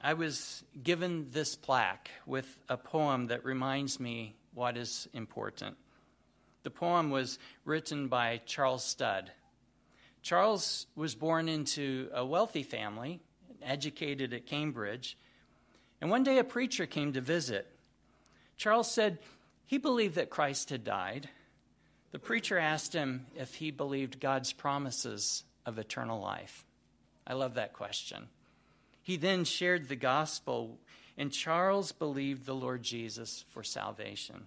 I 0.00 0.14
was 0.14 0.64
given 0.82 1.28
this 1.30 1.54
plaque 1.54 2.10
with 2.26 2.58
a 2.68 2.76
poem 2.76 3.28
that 3.28 3.44
reminds 3.44 4.00
me 4.00 4.34
what 4.54 4.76
is 4.76 5.08
important. 5.12 5.76
The 6.64 6.70
poem 6.70 7.10
was 7.10 7.38
written 7.64 8.08
by 8.08 8.40
Charles 8.46 8.84
Studd. 8.84 9.30
Charles 10.22 10.86
was 10.94 11.14
born 11.14 11.48
into 11.48 12.08
a 12.14 12.24
wealthy 12.24 12.62
family, 12.62 13.20
educated 13.62 14.32
at 14.32 14.46
Cambridge, 14.46 15.16
and 16.00 16.10
one 16.10 16.24
day 16.24 16.38
a 16.38 16.44
preacher 16.44 16.86
came 16.86 17.12
to 17.12 17.20
visit. 17.20 17.66
Charles 18.56 18.90
said 18.90 19.18
he 19.66 19.78
believed 19.78 20.14
that 20.16 20.30
Christ 20.30 20.70
had 20.70 20.84
died 20.84 21.28
the 22.12 22.18
preacher 22.18 22.58
asked 22.58 22.92
him 22.92 23.26
if 23.34 23.54
he 23.54 23.70
believed 23.70 24.20
God's 24.20 24.52
promises 24.52 25.44
of 25.64 25.78
eternal 25.78 26.20
life. 26.20 26.64
I 27.26 27.32
love 27.32 27.54
that 27.54 27.72
question. 27.72 28.28
He 29.02 29.16
then 29.16 29.44
shared 29.44 29.88
the 29.88 29.96
gospel, 29.96 30.78
and 31.16 31.32
Charles 31.32 31.90
believed 31.90 32.44
the 32.44 32.54
Lord 32.54 32.82
Jesus 32.82 33.46
for 33.48 33.62
salvation. 33.62 34.46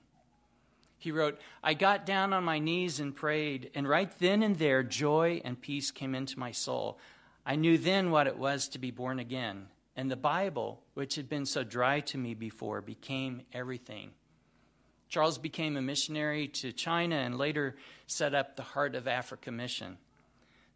He 0.97 1.11
wrote, 1.11 1.39
I 1.63 1.73
got 1.73 2.05
down 2.05 2.33
on 2.33 2.43
my 2.43 2.59
knees 2.59 2.99
and 2.99 3.15
prayed, 3.15 3.71
and 3.75 3.87
right 3.87 4.11
then 4.19 4.43
and 4.43 4.57
there, 4.57 4.83
joy 4.83 5.41
and 5.43 5.59
peace 5.59 5.91
came 5.91 6.15
into 6.15 6.39
my 6.39 6.51
soul. 6.51 6.97
I 7.45 7.55
knew 7.55 7.77
then 7.77 8.11
what 8.11 8.27
it 8.27 8.37
was 8.37 8.69
to 8.69 8.79
be 8.79 8.91
born 8.91 9.19
again, 9.19 9.67
and 9.95 10.09
the 10.09 10.15
Bible, 10.15 10.81
which 10.93 11.15
had 11.15 11.29
been 11.29 11.45
so 11.45 11.63
dry 11.63 11.99
to 12.01 12.17
me 12.17 12.33
before, 12.33 12.81
became 12.81 13.43
everything. 13.53 14.11
Charles 15.09 15.37
became 15.37 15.77
a 15.77 15.81
missionary 15.81 16.47
to 16.47 16.71
China 16.71 17.15
and 17.15 17.37
later 17.37 17.75
set 18.07 18.33
up 18.33 18.55
the 18.55 18.63
Heart 18.63 18.95
of 18.95 19.07
Africa 19.07 19.51
mission. 19.51 19.97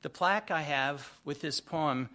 The 0.01 0.09
plaque 0.09 0.51
I 0.51 0.61
have 0.61 1.11
with 1.25 1.41
this 1.41 1.59
poem 1.59 2.09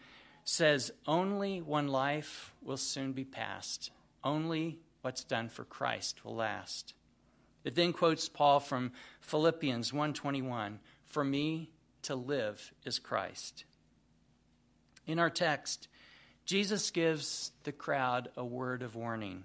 says, 0.44 0.92
Only 1.06 1.60
one 1.60 1.88
life 1.88 2.54
will 2.62 2.76
soon 2.76 3.12
be 3.12 3.24
past. 3.24 3.90
Only 4.22 4.78
what's 5.02 5.24
done 5.24 5.48
for 5.48 5.64
Christ 5.64 6.24
will 6.24 6.36
last. 6.36 6.94
It 7.64 7.74
then 7.74 7.92
quotes 7.92 8.28
Paul 8.28 8.60
from 8.60 8.92
Philippians 9.20 9.92
1:21, 9.92 10.80
"For 11.06 11.24
me 11.24 11.70
to 12.02 12.14
live 12.14 12.72
is 12.84 12.98
Christ." 12.98 13.64
In 15.06 15.18
our 15.18 15.30
text, 15.30 15.88
Jesus 16.44 16.90
gives 16.90 17.52
the 17.62 17.72
crowd 17.72 18.30
a 18.36 18.44
word 18.44 18.82
of 18.82 18.94
warning. 18.94 19.44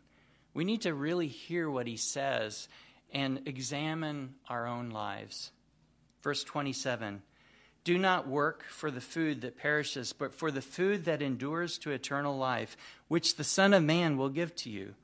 We 0.53 0.65
need 0.65 0.82
to 0.82 0.93
really 0.93 1.27
hear 1.27 1.69
what 1.69 1.88
he 1.88 1.95
says 1.95 2.67
and 3.12 3.47
examine 3.47 4.36
our 4.47 4.67
own 4.67 4.89
lives. 4.89 5.51
Verse 6.21 6.43
27 6.43 7.23
Do 7.86 7.97
not 7.97 8.27
work 8.27 8.63
for 8.65 8.91
the 8.91 9.01
food 9.01 9.41
that 9.41 9.58
perishes, 9.58 10.12
but 10.12 10.34
for 10.34 10.51
the 10.51 10.62
food 10.62 11.05
that 11.05 11.21
endures 11.21 11.77
to 11.79 11.91
eternal 11.91 12.38
life, 12.38 12.75
which 13.08 13.36
the 13.36 13.43
Son 13.45 13.73
of 13.73 13.84
Man 13.84 14.17
will 14.17 14.29
give 14.29 14.55
to 14.58 14.69
you. 14.69 14.95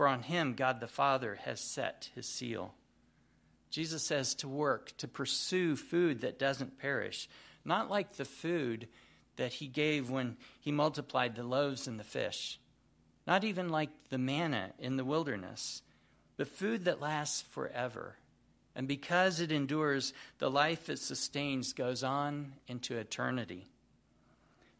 For 0.00 0.08
on 0.08 0.22
him 0.22 0.54
God 0.54 0.80
the 0.80 0.86
Father 0.86 1.38
has 1.44 1.60
set 1.60 2.08
his 2.14 2.26
seal. 2.26 2.72
Jesus 3.68 4.02
says 4.02 4.34
to 4.36 4.48
work, 4.48 4.96
to 4.96 5.06
pursue 5.06 5.76
food 5.76 6.22
that 6.22 6.38
doesn't 6.38 6.78
perish, 6.78 7.28
not 7.66 7.90
like 7.90 8.14
the 8.14 8.24
food 8.24 8.88
that 9.36 9.52
he 9.52 9.66
gave 9.66 10.08
when 10.08 10.38
he 10.58 10.72
multiplied 10.72 11.36
the 11.36 11.44
loaves 11.44 11.86
and 11.86 12.00
the 12.00 12.04
fish 12.04 12.58
not 13.26 13.44
even 13.44 13.68
like 13.68 13.90
the 14.08 14.16
manna 14.16 14.70
in 14.78 14.96
the 14.96 15.04
wilderness, 15.04 15.82
but 16.36 16.48
food 16.48 16.86
that 16.86 17.00
lasts 17.00 17.42
forever. 17.50 18.16
And 18.74 18.88
because 18.88 19.38
it 19.38 19.52
endures, 19.52 20.12
the 20.38 20.50
life 20.50 20.88
it 20.88 20.98
sustains 20.98 21.74
goes 21.74 22.02
on 22.02 22.54
into 22.66 22.96
eternity. 22.96 23.68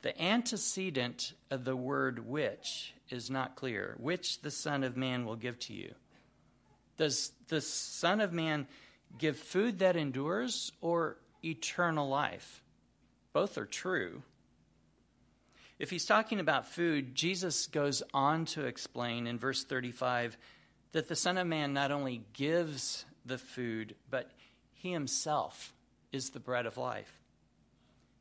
The 0.03 0.21
antecedent 0.21 1.35
of 1.51 1.65
the 1.65 1.77
word 1.77 2.27
which 2.27 2.95
is 3.11 3.31
not 3.31 3.57
clear. 3.57 3.97
Which 3.99 4.41
the 4.41 4.51
Son 4.51 4.83
of 4.85 4.97
Man 4.97 5.27
will 5.27 5.37
give 5.37 5.59
to 5.61 5.75
you. 5.75 5.95
Does 6.97 7.33
the 7.49 7.61
Son 7.61 8.21
of 8.21 8.33
Man 8.33 8.67
give 9.19 9.39
food 9.39 9.81
that 9.81 9.97
endures 9.97 10.73
or 10.81 11.17
eternal 11.45 12.09
life? 12.09 12.63
Both 13.33 13.59
are 13.59 13.67
true. 13.67 14.23
If 15.79 15.91
he's 15.91 16.05
talking 16.05 16.41
about 16.41 16.69
food, 16.69 17.15
Jesus 17.15 17.67
goes 17.67 18.03
on 18.13 18.45
to 18.47 18.67
explain 18.67 19.27
in 19.27 19.39
verse 19.39 19.65
35 19.65 20.37
that 20.93 21.09
the 21.09 21.17
Son 21.17 21.39
of 21.39 21.47
Man 21.47 21.73
not 21.73 21.91
only 21.91 22.23
gives 22.33 23.05
the 23.25 23.39
food, 23.39 23.95
but 24.11 24.31
he 24.75 24.93
himself 24.93 25.73
is 26.13 26.31
the 26.31 26.41
bread 26.41 26.67
of 26.67 26.77
life. 26.77 27.20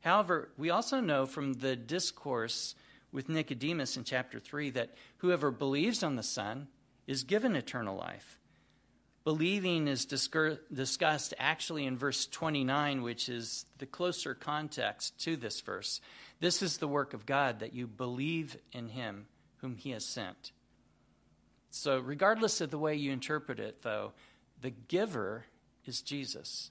However, 0.00 0.50
we 0.56 0.70
also 0.70 1.00
know 1.00 1.26
from 1.26 1.54
the 1.54 1.76
discourse 1.76 2.74
with 3.12 3.28
Nicodemus 3.28 3.96
in 3.96 4.04
chapter 4.04 4.38
3 4.40 4.70
that 4.70 4.94
whoever 5.18 5.50
believes 5.50 6.02
on 6.02 6.16
the 6.16 6.22
Son 6.22 6.68
is 7.06 7.24
given 7.24 7.56
eternal 7.56 7.96
life. 7.96 8.38
Believing 9.24 9.86
is 9.86 10.06
discussed 10.06 11.34
actually 11.38 11.84
in 11.84 11.98
verse 11.98 12.26
29, 12.26 13.02
which 13.02 13.28
is 13.28 13.66
the 13.78 13.84
closer 13.84 14.34
context 14.34 15.22
to 15.24 15.36
this 15.36 15.60
verse. 15.60 16.00
This 16.40 16.62
is 16.62 16.78
the 16.78 16.88
work 16.88 17.12
of 17.12 17.26
God, 17.26 17.60
that 17.60 17.74
you 17.74 17.86
believe 17.86 18.56
in 18.72 18.88
him 18.88 19.26
whom 19.58 19.76
he 19.76 19.90
has 19.90 20.06
sent. 20.06 20.52
So, 21.70 21.98
regardless 21.98 22.62
of 22.62 22.70
the 22.70 22.78
way 22.78 22.94
you 22.96 23.12
interpret 23.12 23.60
it, 23.60 23.82
though, 23.82 24.12
the 24.62 24.70
giver 24.70 25.44
is 25.84 26.00
Jesus. 26.00 26.70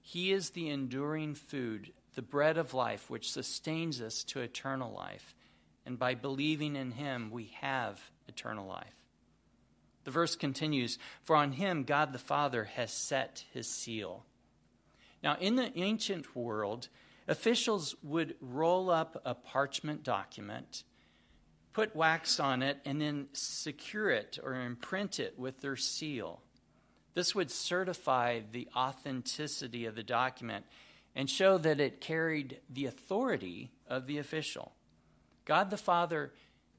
He 0.00 0.30
is 0.30 0.50
the 0.50 0.68
enduring 0.68 1.34
food, 1.34 1.92
the 2.16 2.22
bread 2.22 2.58
of 2.58 2.74
life, 2.74 3.08
which 3.08 3.30
sustains 3.30 4.00
us 4.00 4.24
to 4.24 4.40
eternal 4.40 4.92
life. 4.92 5.36
And 5.84 5.98
by 5.98 6.14
believing 6.14 6.74
in 6.74 6.90
him, 6.90 7.30
we 7.30 7.52
have 7.60 8.00
eternal 8.26 8.66
life. 8.66 8.96
The 10.02 10.10
verse 10.10 10.34
continues 10.34 10.98
For 11.22 11.36
on 11.36 11.52
him 11.52 11.84
God 11.84 12.12
the 12.12 12.18
Father 12.18 12.64
has 12.64 12.90
set 12.90 13.44
his 13.52 13.68
seal. 13.68 14.24
Now, 15.22 15.36
in 15.38 15.56
the 15.56 15.76
ancient 15.78 16.34
world, 16.34 16.88
officials 17.28 17.94
would 18.02 18.36
roll 18.40 18.90
up 18.90 19.20
a 19.24 19.34
parchment 19.34 20.02
document, 20.02 20.84
put 21.72 21.94
wax 21.94 22.40
on 22.40 22.62
it, 22.62 22.78
and 22.84 23.00
then 23.00 23.28
secure 23.32 24.10
it 24.10 24.38
or 24.42 24.54
imprint 24.54 25.20
it 25.20 25.38
with 25.38 25.60
their 25.60 25.76
seal. 25.76 26.40
This 27.14 27.34
would 27.34 27.50
certify 27.50 28.40
the 28.52 28.68
authenticity 28.76 29.86
of 29.86 29.94
the 29.94 30.02
document 30.02 30.66
and 31.16 31.28
show 31.30 31.56
that 31.56 31.80
it 31.80 32.00
carried 32.00 32.60
the 32.68 32.84
authority 32.84 33.72
of 33.88 34.06
the 34.06 34.18
official. 34.18 34.72
God 35.46 35.70
the 35.70 35.78
Father 35.78 36.32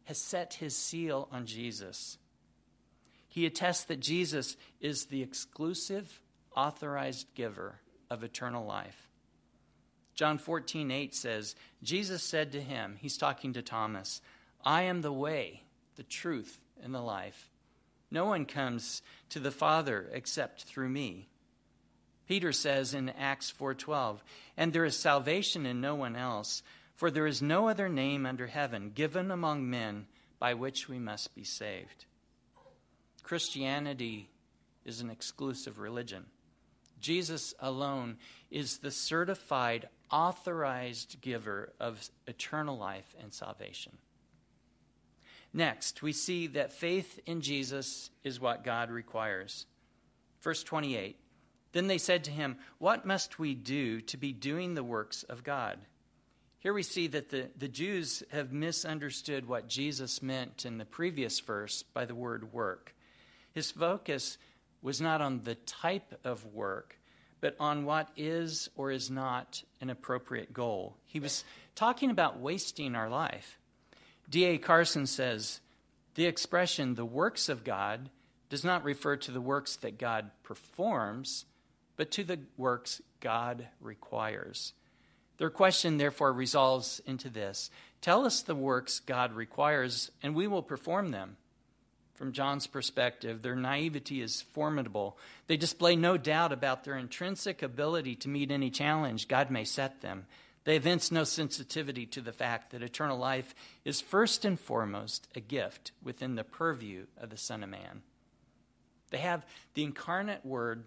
has 0.03 0.19
set 0.19 0.53
his 0.53 0.77
seal 0.77 1.27
on 1.31 1.47
Jesus. 1.47 2.19
He 3.27 3.47
attests 3.47 3.85
that 3.85 3.99
Jesus 3.99 4.55
is 4.79 5.05
the 5.05 5.23
exclusive, 5.23 6.21
authorized 6.55 7.27
giver 7.33 7.79
of 8.09 8.23
eternal 8.23 8.65
life. 8.65 9.09
John 10.13 10.37
14, 10.37 10.91
8 10.91 11.15
says, 11.15 11.55
Jesus 11.83 12.23
said 12.23 12.51
to 12.51 12.61
him, 12.61 12.95
he's 12.99 13.17
talking 13.17 13.53
to 13.53 13.61
Thomas, 13.61 14.21
I 14.63 14.83
am 14.83 15.01
the 15.01 15.11
way, 15.11 15.63
the 15.95 16.03
truth, 16.03 16.59
and 16.83 16.93
the 16.93 17.01
life. 17.01 17.49
No 18.11 18.25
one 18.25 18.45
comes 18.45 19.01
to 19.29 19.39
the 19.39 19.51
Father 19.51 20.09
except 20.13 20.63
through 20.63 20.89
me. 20.89 21.27
Peter 22.27 22.51
says 22.51 22.93
in 22.93 23.09
Acts 23.09 23.49
4:12, 23.49 24.21
"And 24.57 24.73
there 24.73 24.85
is 24.85 24.99
salvation 24.99 25.65
in 25.65 25.79
no 25.79 25.95
one 25.95 26.15
else, 26.15 26.61
for 26.93 27.09
there 27.09 27.25
is 27.25 27.41
no 27.41 27.69
other 27.69 27.87
name 27.87 28.25
under 28.25 28.47
heaven 28.47 28.91
given 28.91 29.31
among 29.31 29.69
men 29.69 30.07
by 30.37 30.53
which 30.53 30.89
we 30.89 30.99
must 30.99 31.33
be 31.33 31.43
saved." 31.43 32.05
Christianity 33.23 34.29
is 34.83 34.99
an 35.01 35.09
exclusive 35.09 35.79
religion. 35.79 36.29
Jesus 36.99 37.53
alone 37.59 38.17
is 38.49 38.79
the 38.79 38.91
certified, 38.91 39.89
authorized 40.09 41.21
giver 41.21 41.73
of 41.79 42.09
eternal 42.25 42.77
life 42.77 43.15
and 43.19 43.33
salvation. 43.33 43.97
Next, 45.53 46.01
we 46.01 46.11
see 46.11 46.47
that 46.47 46.73
faith 46.73 47.19
in 47.25 47.41
Jesus 47.41 48.09
is 48.23 48.39
what 48.39 48.63
God 48.63 48.89
requires. 48.89 49.65
Verse 50.41 50.63
28 50.63 51.19
Then 51.77 51.85
they 51.85 51.99
said 51.99 52.23
to 52.23 52.31
him, 52.31 52.57
What 52.79 53.05
must 53.05 53.37
we 53.37 53.53
do 53.53 54.01
to 54.01 54.17
be 54.17 54.33
doing 54.33 54.73
the 54.73 54.83
works 54.83 55.21
of 55.21 55.43
God? 55.43 55.77
Here 56.57 56.73
we 56.73 56.81
see 56.81 57.05
that 57.05 57.29
the, 57.29 57.51
the 57.55 57.67
Jews 57.67 58.23
have 58.31 58.51
misunderstood 58.51 59.47
what 59.47 59.67
Jesus 59.67 60.23
meant 60.23 60.65
in 60.65 60.79
the 60.79 60.85
previous 60.85 61.39
verse 61.39 61.83
by 61.83 62.05
the 62.05 62.15
word 62.15 62.51
work. 62.51 62.95
His 63.53 63.69
focus 63.69 64.39
was 64.81 64.99
not 64.99 65.21
on 65.21 65.43
the 65.43 65.53
type 65.53 66.19
of 66.23 66.43
work, 66.51 66.97
but 67.41 67.55
on 67.59 67.85
what 67.85 68.09
is 68.17 68.71
or 68.75 68.89
is 68.89 69.11
not 69.11 69.61
an 69.79 69.91
appropriate 69.91 70.51
goal. 70.51 70.97
He 71.05 71.19
was 71.19 71.43
talking 71.75 72.09
about 72.09 72.39
wasting 72.39 72.95
our 72.95 73.07
life. 73.07 73.59
D.A. 74.27 74.57
Carson 74.57 75.05
says 75.05 75.61
the 76.15 76.25
expression, 76.25 76.95
the 76.95 77.05
works 77.05 77.49
of 77.49 77.63
God, 77.63 78.09
does 78.49 78.63
not 78.63 78.83
refer 78.83 79.15
to 79.17 79.31
the 79.31 79.39
works 79.39 79.75
that 79.75 79.99
God 79.99 80.31
performs, 80.41 81.45
but 81.97 82.11
to 82.11 82.23
the 82.23 82.39
works 82.55 83.01
God 83.19 83.67
requires. 83.81 84.73
Their 85.37 85.49
question, 85.49 85.97
therefore, 85.97 86.31
resolves 86.31 87.01
into 87.05 87.29
this 87.29 87.69
Tell 87.99 88.25
us 88.25 88.41
the 88.41 88.55
works 88.55 88.99
God 88.99 89.33
requires, 89.33 90.11
and 90.23 90.35
we 90.35 90.47
will 90.47 90.63
perform 90.63 91.11
them. 91.11 91.37
From 92.13 92.31
John's 92.31 92.65
perspective, 92.65 93.41
their 93.41 93.55
naivety 93.55 94.21
is 94.21 94.41
formidable. 94.41 95.19
They 95.45 95.57
display 95.57 95.95
no 95.95 96.17
doubt 96.17 96.51
about 96.51 96.83
their 96.83 96.97
intrinsic 96.97 97.61
ability 97.61 98.15
to 98.17 98.29
meet 98.29 98.49
any 98.49 98.71
challenge 98.71 99.27
God 99.27 99.51
may 99.51 99.63
set 99.63 100.01
them. 100.01 100.25
They 100.63 100.75
evince 100.75 101.11
no 101.11 101.23
sensitivity 101.23 102.07
to 102.07 102.21
the 102.21 102.33
fact 102.33 102.71
that 102.71 102.81
eternal 102.81 103.17
life 103.17 103.53
is 103.85 104.01
first 104.01 104.45
and 104.45 104.59
foremost 104.59 105.27
a 105.35 105.39
gift 105.39 105.91
within 106.03 106.35
the 106.35 106.43
purview 106.43 107.05
of 107.17 107.29
the 107.29 107.37
Son 107.37 107.63
of 107.63 107.69
Man. 107.69 108.01
They 109.11 109.19
have 109.19 109.45
the 109.75 109.83
incarnate 109.83 110.45
Word 110.45 110.83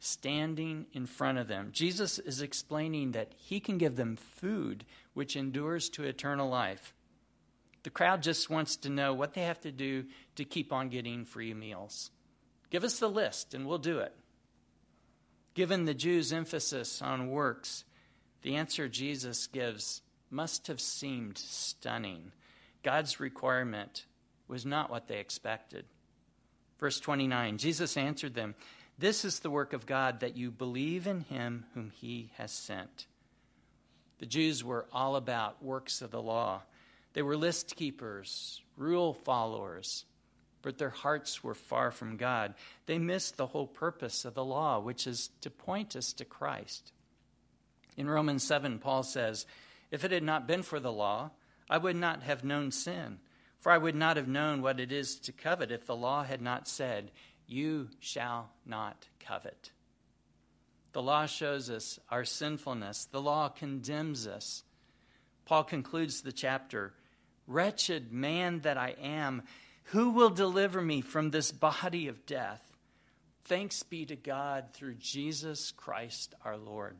standing 0.00 0.86
in 0.92 1.06
front 1.06 1.38
of 1.38 1.48
them. 1.48 1.70
Jesus 1.72 2.18
is 2.18 2.40
explaining 2.40 3.12
that 3.12 3.32
He 3.36 3.60
can 3.60 3.78
give 3.78 3.96
them 3.96 4.16
food 4.16 4.84
which 5.14 5.36
endures 5.36 5.88
to 5.90 6.04
eternal 6.04 6.48
life. 6.48 6.94
The 7.82 7.90
crowd 7.90 8.22
just 8.22 8.50
wants 8.50 8.76
to 8.76 8.88
know 8.88 9.14
what 9.14 9.34
they 9.34 9.42
have 9.42 9.60
to 9.62 9.72
do 9.72 10.04
to 10.36 10.44
keep 10.44 10.72
on 10.72 10.88
getting 10.88 11.24
free 11.24 11.54
meals. 11.54 12.10
Give 12.70 12.84
us 12.84 12.98
the 12.98 13.08
list 13.08 13.54
and 13.54 13.66
we'll 13.66 13.78
do 13.78 13.98
it. 13.98 14.14
Given 15.54 15.84
the 15.84 15.94
Jews' 15.94 16.32
emphasis 16.32 17.02
on 17.02 17.30
works, 17.30 17.84
the 18.42 18.56
answer 18.56 18.88
Jesus 18.88 19.46
gives 19.46 20.02
must 20.30 20.66
have 20.66 20.80
seemed 20.80 21.38
stunning. 21.38 22.32
God's 22.82 23.18
requirement 23.18 24.04
was 24.46 24.64
not 24.64 24.90
what 24.90 25.08
they 25.08 25.18
expected. 25.18 25.84
Verse 26.78 27.00
29 27.00 27.58
Jesus 27.58 27.96
answered 27.96 28.34
them, 28.34 28.54
This 28.98 29.24
is 29.24 29.40
the 29.40 29.50
work 29.50 29.72
of 29.72 29.86
God, 29.86 30.20
that 30.20 30.36
you 30.36 30.50
believe 30.50 31.06
in 31.06 31.20
him 31.20 31.66
whom 31.74 31.90
he 31.90 32.32
has 32.36 32.50
sent. 32.50 33.06
The 34.18 34.26
Jews 34.26 34.64
were 34.64 34.86
all 34.92 35.14
about 35.14 35.62
works 35.62 36.02
of 36.02 36.10
the 36.10 36.20
law. 36.20 36.62
They 37.12 37.22
were 37.22 37.36
list 37.36 37.76
keepers, 37.76 38.60
rule 38.76 39.14
followers, 39.14 40.04
but 40.62 40.78
their 40.78 40.90
hearts 40.90 41.44
were 41.44 41.54
far 41.54 41.90
from 41.92 42.16
God. 42.16 42.54
They 42.86 42.98
missed 42.98 43.36
the 43.36 43.46
whole 43.46 43.66
purpose 43.66 44.24
of 44.24 44.34
the 44.34 44.44
law, 44.44 44.80
which 44.80 45.06
is 45.06 45.30
to 45.42 45.50
point 45.50 45.94
us 45.94 46.12
to 46.14 46.24
Christ. 46.24 46.92
In 47.96 48.08
Romans 48.08 48.42
7, 48.42 48.78
Paul 48.78 49.04
says, 49.04 49.46
If 49.90 50.04
it 50.04 50.10
had 50.10 50.24
not 50.24 50.48
been 50.48 50.62
for 50.62 50.80
the 50.80 50.92
law, 50.92 51.30
I 51.70 51.78
would 51.78 51.96
not 51.96 52.22
have 52.22 52.44
known 52.44 52.72
sin, 52.72 53.18
for 53.60 53.70
I 53.70 53.78
would 53.78 53.96
not 53.96 54.16
have 54.16 54.28
known 54.28 54.62
what 54.62 54.80
it 54.80 54.90
is 54.90 55.16
to 55.20 55.32
covet 55.32 55.70
if 55.70 55.86
the 55.86 55.96
law 55.96 56.24
had 56.24 56.42
not 56.42 56.66
said, 56.66 57.10
You 57.48 57.88
shall 57.98 58.50
not 58.66 59.08
covet. 59.18 59.72
The 60.92 61.02
law 61.02 61.26
shows 61.26 61.70
us 61.70 61.98
our 62.10 62.24
sinfulness, 62.24 63.06
the 63.06 63.22
law 63.22 63.48
condemns 63.48 64.26
us. 64.26 64.62
Paul 65.46 65.64
concludes 65.64 66.20
the 66.20 66.32
chapter 66.32 66.92
Wretched 67.46 68.12
man 68.12 68.60
that 68.60 68.76
I 68.76 68.94
am, 69.00 69.42
who 69.84 70.10
will 70.10 70.28
deliver 70.28 70.82
me 70.82 71.00
from 71.00 71.30
this 71.30 71.50
body 71.50 72.08
of 72.08 72.26
death? 72.26 72.62
Thanks 73.44 73.82
be 73.82 74.04
to 74.04 74.16
God 74.16 74.74
through 74.74 74.96
Jesus 74.96 75.72
Christ 75.72 76.34
our 76.44 76.58
Lord. 76.58 76.98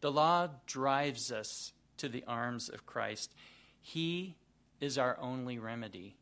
The 0.00 0.10
law 0.10 0.48
drives 0.66 1.30
us 1.30 1.74
to 1.98 2.08
the 2.08 2.24
arms 2.26 2.70
of 2.70 2.86
Christ. 2.86 3.34
He 3.82 4.36
is 4.80 4.96
our 4.96 5.18
only 5.20 5.58
remedy, 5.58 6.16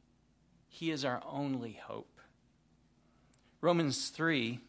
He 0.66 0.90
is 0.90 1.04
our 1.04 1.22
only 1.24 1.78
hope. 1.80 2.09
Romans 3.60 4.08
3, 4.08 4.60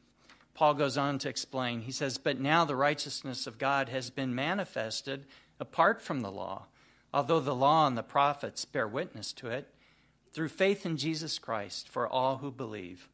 Paul 0.54 0.74
goes 0.74 0.98
on 0.98 1.18
to 1.20 1.30
explain. 1.30 1.82
He 1.82 1.92
says, 1.92 2.18
But 2.18 2.40
now 2.40 2.66
the 2.66 2.76
righteousness 2.76 3.48
of 3.48 3.58
God 3.58 3.90
has 3.90 4.10
been 4.10 4.36
manifested 4.36 5.26
apart 5.60 6.02
from 6.02 6.22
the 6.22 6.32
law 6.32 6.66
although 7.14 7.40
the 7.40 7.56
law 7.56 7.88
and 7.88 7.98
the 7.98 8.04
prophets 8.04 8.66
bear 8.66 8.88
witness 8.88 9.34
to 9.34 9.48
it, 9.48 9.68
through 10.32 10.48
faith 10.48 10.86
in 10.86 10.98
Jesus 10.98 11.40
Christ 11.40 11.90
for 11.90 12.08
all 12.08 12.38
who 12.38 12.52
believe. 12.52 13.10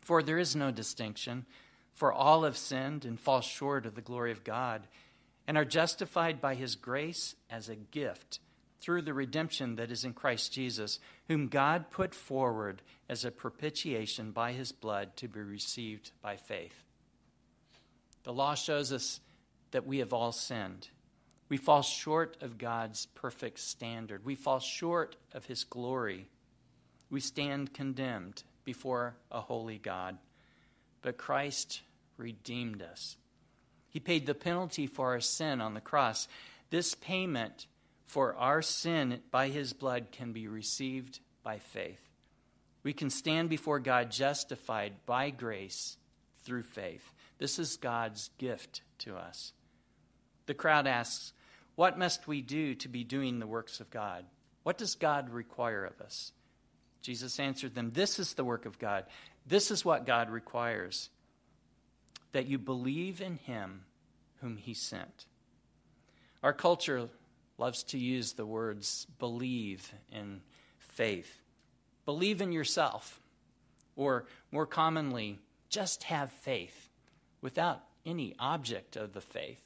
For 0.00 0.22
there 0.22 0.38
is 0.38 0.56
no 0.56 0.70
distinction, 0.70 1.46
for 1.92 2.12
all 2.12 2.42
have 2.42 2.56
sinned 2.56 3.04
and 3.04 3.20
fall 3.20 3.40
short 3.40 3.86
of 3.86 3.94
the 3.94 4.00
glory 4.00 4.32
of 4.32 4.42
God, 4.42 4.82
and 5.46 5.56
are 5.56 5.64
justified 5.64 6.40
by 6.40 6.54
his 6.54 6.74
grace 6.74 7.36
as 7.48 7.68
a 7.68 7.76
gift 7.76 8.40
through 8.80 9.02
the 9.02 9.14
redemption 9.14 9.76
that 9.76 9.90
is 9.90 10.04
in 10.04 10.14
Christ 10.14 10.52
Jesus, 10.52 10.98
whom 11.28 11.48
God 11.48 11.90
put 11.90 12.14
forward 12.14 12.82
as 13.08 13.24
a 13.24 13.30
propitiation 13.30 14.30
by 14.30 14.52
his 14.52 14.72
blood 14.72 15.16
to 15.16 15.28
be 15.28 15.40
received 15.40 16.12
by 16.22 16.36
faith. 16.36 16.84
The 18.24 18.32
law 18.32 18.54
shows 18.54 18.92
us 18.92 19.20
that 19.70 19.86
we 19.86 19.98
have 19.98 20.12
all 20.12 20.32
sinned 20.32 20.88
we 21.50 21.56
fall 21.56 21.82
short 21.82 22.36
of 22.40 22.58
God's 22.58 23.06
perfect 23.06 23.58
standard. 23.58 24.24
We 24.24 24.36
fall 24.36 24.60
short 24.60 25.16
of 25.34 25.44
His 25.44 25.64
glory. 25.64 26.28
We 27.10 27.20
stand 27.20 27.74
condemned 27.74 28.44
before 28.64 29.16
a 29.32 29.40
holy 29.40 29.78
God. 29.78 30.16
But 31.02 31.18
Christ 31.18 31.82
redeemed 32.16 32.82
us. 32.82 33.16
He 33.88 33.98
paid 33.98 34.26
the 34.26 34.34
penalty 34.34 34.86
for 34.86 35.08
our 35.08 35.20
sin 35.20 35.60
on 35.60 35.74
the 35.74 35.80
cross. 35.80 36.28
This 36.70 36.94
payment 36.94 37.66
for 38.10 38.34
our 38.34 38.60
sin 38.60 39.20
by 39.30 39.50
His 39.50 39.72
blood 39.72 40.08
can 40.10 40.32
be 40.32 40.48
received 40.48 41.20
by 41.44 41.58
faith. 41.58 42.00
We 42.82 42.92
can 42.92 43.08
stand 43.08 43.48
before 43.48 43.78
God 43.78 44.10
justified 44.10 44.94
by 45.06 45.30
grace 45.30 45.96
through 46.42 46.64
faith. 46.64 47.12
This 47.38 47.60
is 47.60 47.76
God's 47.76 48.30
gift 48.36 48.82
to 48.98 49.16
us. 49.16 49.52
The 50.46 50.54
crowd 50.54 50.88
asks, 50.88 51.32
what 51.76 52.00
must 52.00 52.26
we 52.26 52.42
do 52.42 52.74
to 52.74 52.88
be 52.88 53.04
doing 53.04 53.38
the 53.38 53.46
works 53.46 53.78
of 53.78 53.90
God? 53.90 54.24
What 54.64 54.76
does 54.76 54.96
God 54.96 55.30
require 55.30 55.84
of 55.84 56.00
us? 56.00 56.32
Jesus 57.02 57.38
answered 57.38 57.76
them, 57.76 57.90
This 57.92 58.18
is 58.18 58.34
the 58.34 58.44
work 58.44 58.66
of 58.66 58.80
God. 58.80 59.04
This 59.46 59.70
is 59.70 59.84
what 59.84 60.04
God 60.04 60.30
requires 60.30 61.10
that 62.32 62.46
you 62.46 62.58
believe 62.58 63.20
in 63.20 63.36
him 63.36 63.82
whom 64.40 64.56
he 64.56 64.74
sent. 64.74 65.26
Our 66.42 66.52
culture 66.52 67.08
loves 67.60 67.82
to 67.84 67.98
use 67.98 68.32
the 68.32 68.46
words 68.46 69.06
believe 69.18 69.92
and 70.10 70.40
faith. 70.78 71.38
Believe 72.06 72.40
in 72.40 72.50
yourself, 72.50 73.20
or 73.94 74.24
more 74.50 74.66
commonly, 74.66 75.38
just 75.68 76.04
have 76.04 76.32
faith 76.32 76.88
without 77.42 77.82
any 78.06 78.34
object 78.38 78.96
of 78.96 79.12
the 79.12 79.20
faith. 79.20 79.62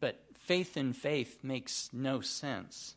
But 0.00 0.22
faith 0.34 0.76
in 0.76 0.92
faith 0.92 1.38
makes 1.42 1.88
no 1.92 2.20
sense. 2.20 2.94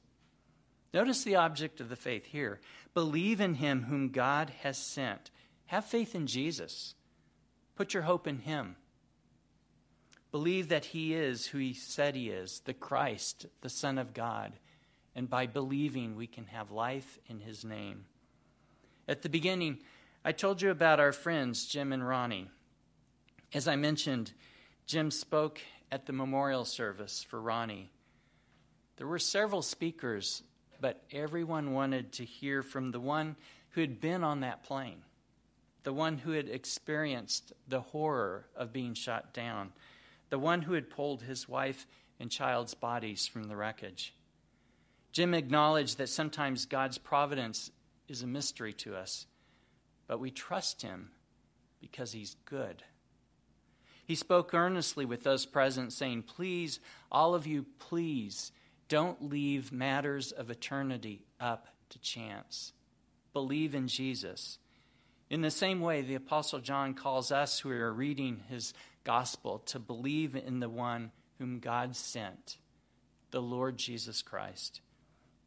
Notice 0.93 1.23
the 1.23 1.37
object 1.37 1.79
of 1.79 1.87
the 1.87 1.95
faith 1.95 2.25
here. 2.25 2.59
Believe 2.93 3.39
in 3.39 3.55
him 3.55 3.83
whom 3.83 4.09
God 4.09 4.51
has 4.61 4.77
sent. 4.77 5.31
Have 5.67 5.85
faith 5.85 6.15
in 6.15 6.27
Jesus. 6.27 6.95
Put 7.75 7.93
your 7.93 8.03
hope 8.03 8.27
in 8.27 8.39
him. 8.39 8.75
Believe 10.31 10.69
that 10.69 10.85
he 10.85 11.13
is 11.13 11.47
who 11.47 11.57
he 11.57 11.73
said 11.73 12.15
he 12.15 12.29
is, 12.29 12.61
the 12.65 12.73
Christ, 12.73 13.47
the 13.61 13.69
Son 13.69 13.97
of 13.97 14.13
God. 14.13 14.53
And 15.15 15.29
by 15.29 15.45
believing, 15.45 16.15
we 16.15 16.27
can 16.27 16.45
have 16.45 16.71
life 16.71 17.19
in 17.27 17.39
his 17.39 17.65
name. 17.65 18.05
At 19.07 19.23
the 19.23 19.29
beginning, 19.29 19.79
I 20.23 20.31
told 20.31 20.61
you 20.61 20.71
about 20.71 20.99
our 20.99 21.11
friends, 21.11 21.65
Jim 21.65 21.91
and 21.91 22.07
Ronnie. 22.07 22.49
As 23.53 23.67
I 23.67 23.75
mentioned, 23.75 24.31
Jim 24.85 25.11
spoke 25.11 25.59
at 25.91 26.05
the 26.05 26.13
memorial 26.13 26.63
service 26.63 27.25
for 27.27 27.41
Ronnie. 27.41 27.91
There 28.95 29.07
were 29.07 29.19
several 29.19 29.61
speakers, 29.61 30.43
but 30.79 31.03
everyone 31.11 31.73
wanted 31.73 32.13
to 32.13 32.25
hear 32.25 32.63
from 32.63 32.91
the 32.91 32.99
one 32.99 33.35
who 33.71 33.81
had 33.81 33.99
been 33.99 34.23
on 34.23 34.41
that 34.41 34.63
plane, 34.63 35.01
the 35.83 35.91
one 35.91 36.17
who 36.17 36.31
had 36.31 36.47
experienced 36.47 37.51
the 37.67 37.81
horror 37.81 38.45
of 38.55 38.71
being 38.71 38.93
shot 38.93 39.33
down, 39.33 39.73
the 40.31 40.39
one 40.39 40.63
who 40.63 40.73
had 40.73 40.89
pulled 40.89 41.21
his 41.21 41.47
wife 41.47 41.85
and 42.19 42.31
child's 42.31 42.73
bodies 42.73 43.27
from 43.27 43.43
the 43.43 43.55
wreckage. 43.55 44.15
Jim 45.11 45.33
acknowledged 45.33 45.97
that 45.97 46.07
sometimes 46.07 46.65
God's 46.65 46.97
providence 46.97 47.69
is 48.07 48.23
a 48.23 48.27
mystery 48.27 48.73
to 48.73 48.95
us, 48.95 49.27
but 50.07 50.21
we 50.21 50.31
trust 50.31 50.81
him 50.81 51.11
because 51.81 52.13
he's 52.13 52.37
good. 52.45 52.81
He 54.05 54.15
spoke 54.15 54.53
earnestly 54.53 55.05
with 55.05 55.23
those 55.23 55.45
present, 55.45 55.91
saying, 55.91 56.23
Please, 56.23 56.79
all 57.11 57.35
of 57.35 57.45
you, 57.45 57.65
please, 57.79 58.53
don't 58.87 59.29
leave 59.29 59.71
matters 59.71 60.31
of 60.31 60.49
eternity 60.49 61.25
up 61.41 61.67
to 61.89 61.99
chance. 61.99 62.71
Believe 63.33 63.75
in 63.75 63.87
Jesus. 63.87 64.59
In 65.29 65.41
the 65.41 65.51
same 65.51 65.79
way, 65.79 66.01
the 66.01 66.15
Apostle 66.15 66.59
John 66.59 66.93
calls 66.93 67.31
us 67.31 67.59
who 67.59 67.71
are 67.71 67.93
reading 67.93 68.41
his 68.49 68.73
gospel 69.03 69.59
to 69.67 69.79
believe 69.79 70.35
in 70.35 70.59
the 70.59 70.69
one 70.69 71.11
whom 71.37 71.59
God 71.59 71.95
sent, 71.95 72.57
the 73.31 73.41
Lord 73.41 73.77
Jesus 73.77 74.21
Christ. 74.21 74.81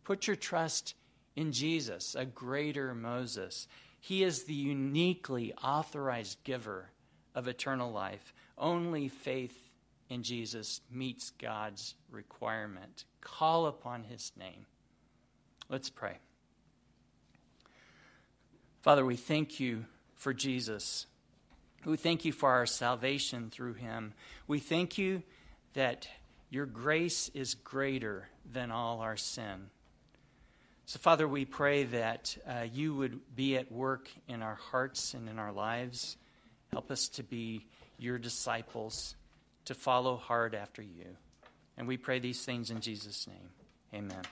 Put 0.05 0.27
your 0.27 0.37
trust 0.37 0.95
in 1.37 1.53
Jesus, 1.53 2.15
a 2.15 2.25
greater 2.25 2.95
Moses. 2.95 3.69
He 4.01 4.23
is 4.23 4.45
the 4.45 4.55
uniquely 4.55 5.55
authorized 5.63 6.39
giver 6.45 6.91
of 7.35 7.49
eternal 7.49 7.91
life. 7.91 8.35
Only 8.59 9.09
faith 9.09 9.71
in 10.09 10.23
Jesus 10.23 10.81
meets 10.91 11.31
God's 11.31 11.95
requirement. 12.11 13.05
Call 13.21 13.67
upon 13.67 14.05
his 14.05 14.33
name. 14.39 14.67
Let's 15.69 15.91
pray. 15.91 16.19
Father, 18.83 19.05
we 19.05 19.17
thank 19.17 19.61
you 19.61 19.87
for 20.15 20.35
Jesus. 20.35 21.07
We 21.85 21.97
thank 21.97 22.25
you 22.25 22.33
for 22.33 22.51
our 22.51 22.67
salvation 22.67 23.51
through 23.51 23.75
him. 23.75 24.15
We 24.47 24.59
thank 24.59 24.97
you 24.97 25.23
that 25.75 26.09
your 26.51 26.67
grace 26.67 27.31
is 27.35 27.55
greater 27.55 28.29
than 28.51 28.71
all 28.71 29.01
our 29.01 29.17
sin. 29.17 29.71
So, 30.87 30.99
Father, 30.99 31.27
we 31.27 31.45
pray 31.45 31.85
that 31.85 32.37
uh, 32.47 32.67
you 32.73 32.95
would 32.95 33.21
be 33.35 33.57
at 33.57 33.73
work 33.73 34.09
in 34.29 34.43
our 34.43 34.55
hearts 34.55 35.15
and 35.15 35.29
in 35.29 35.39
our 35.39 35.53
lives. 35.53 36.17
Help 36.73 36.91
us 36.91 37.09
to 37.11 37.23
be 37.23 37.67
your 37.99 38.19
disciples, 38.19 39.17
to 39.65 39.75
follow 39.75 40.17
hard 40.17 40.55
after 40.55 40.83
you. 40.83 41.17
And 41.77 41.89
we 41.89 41.97
pray 41.97 42.19
these 42.19 42.45
things 42.45 42.71
in 42.71 42.81
Jesus' 42.81 43.27
name. 43.27 43.49
Amen. 43.95 44.25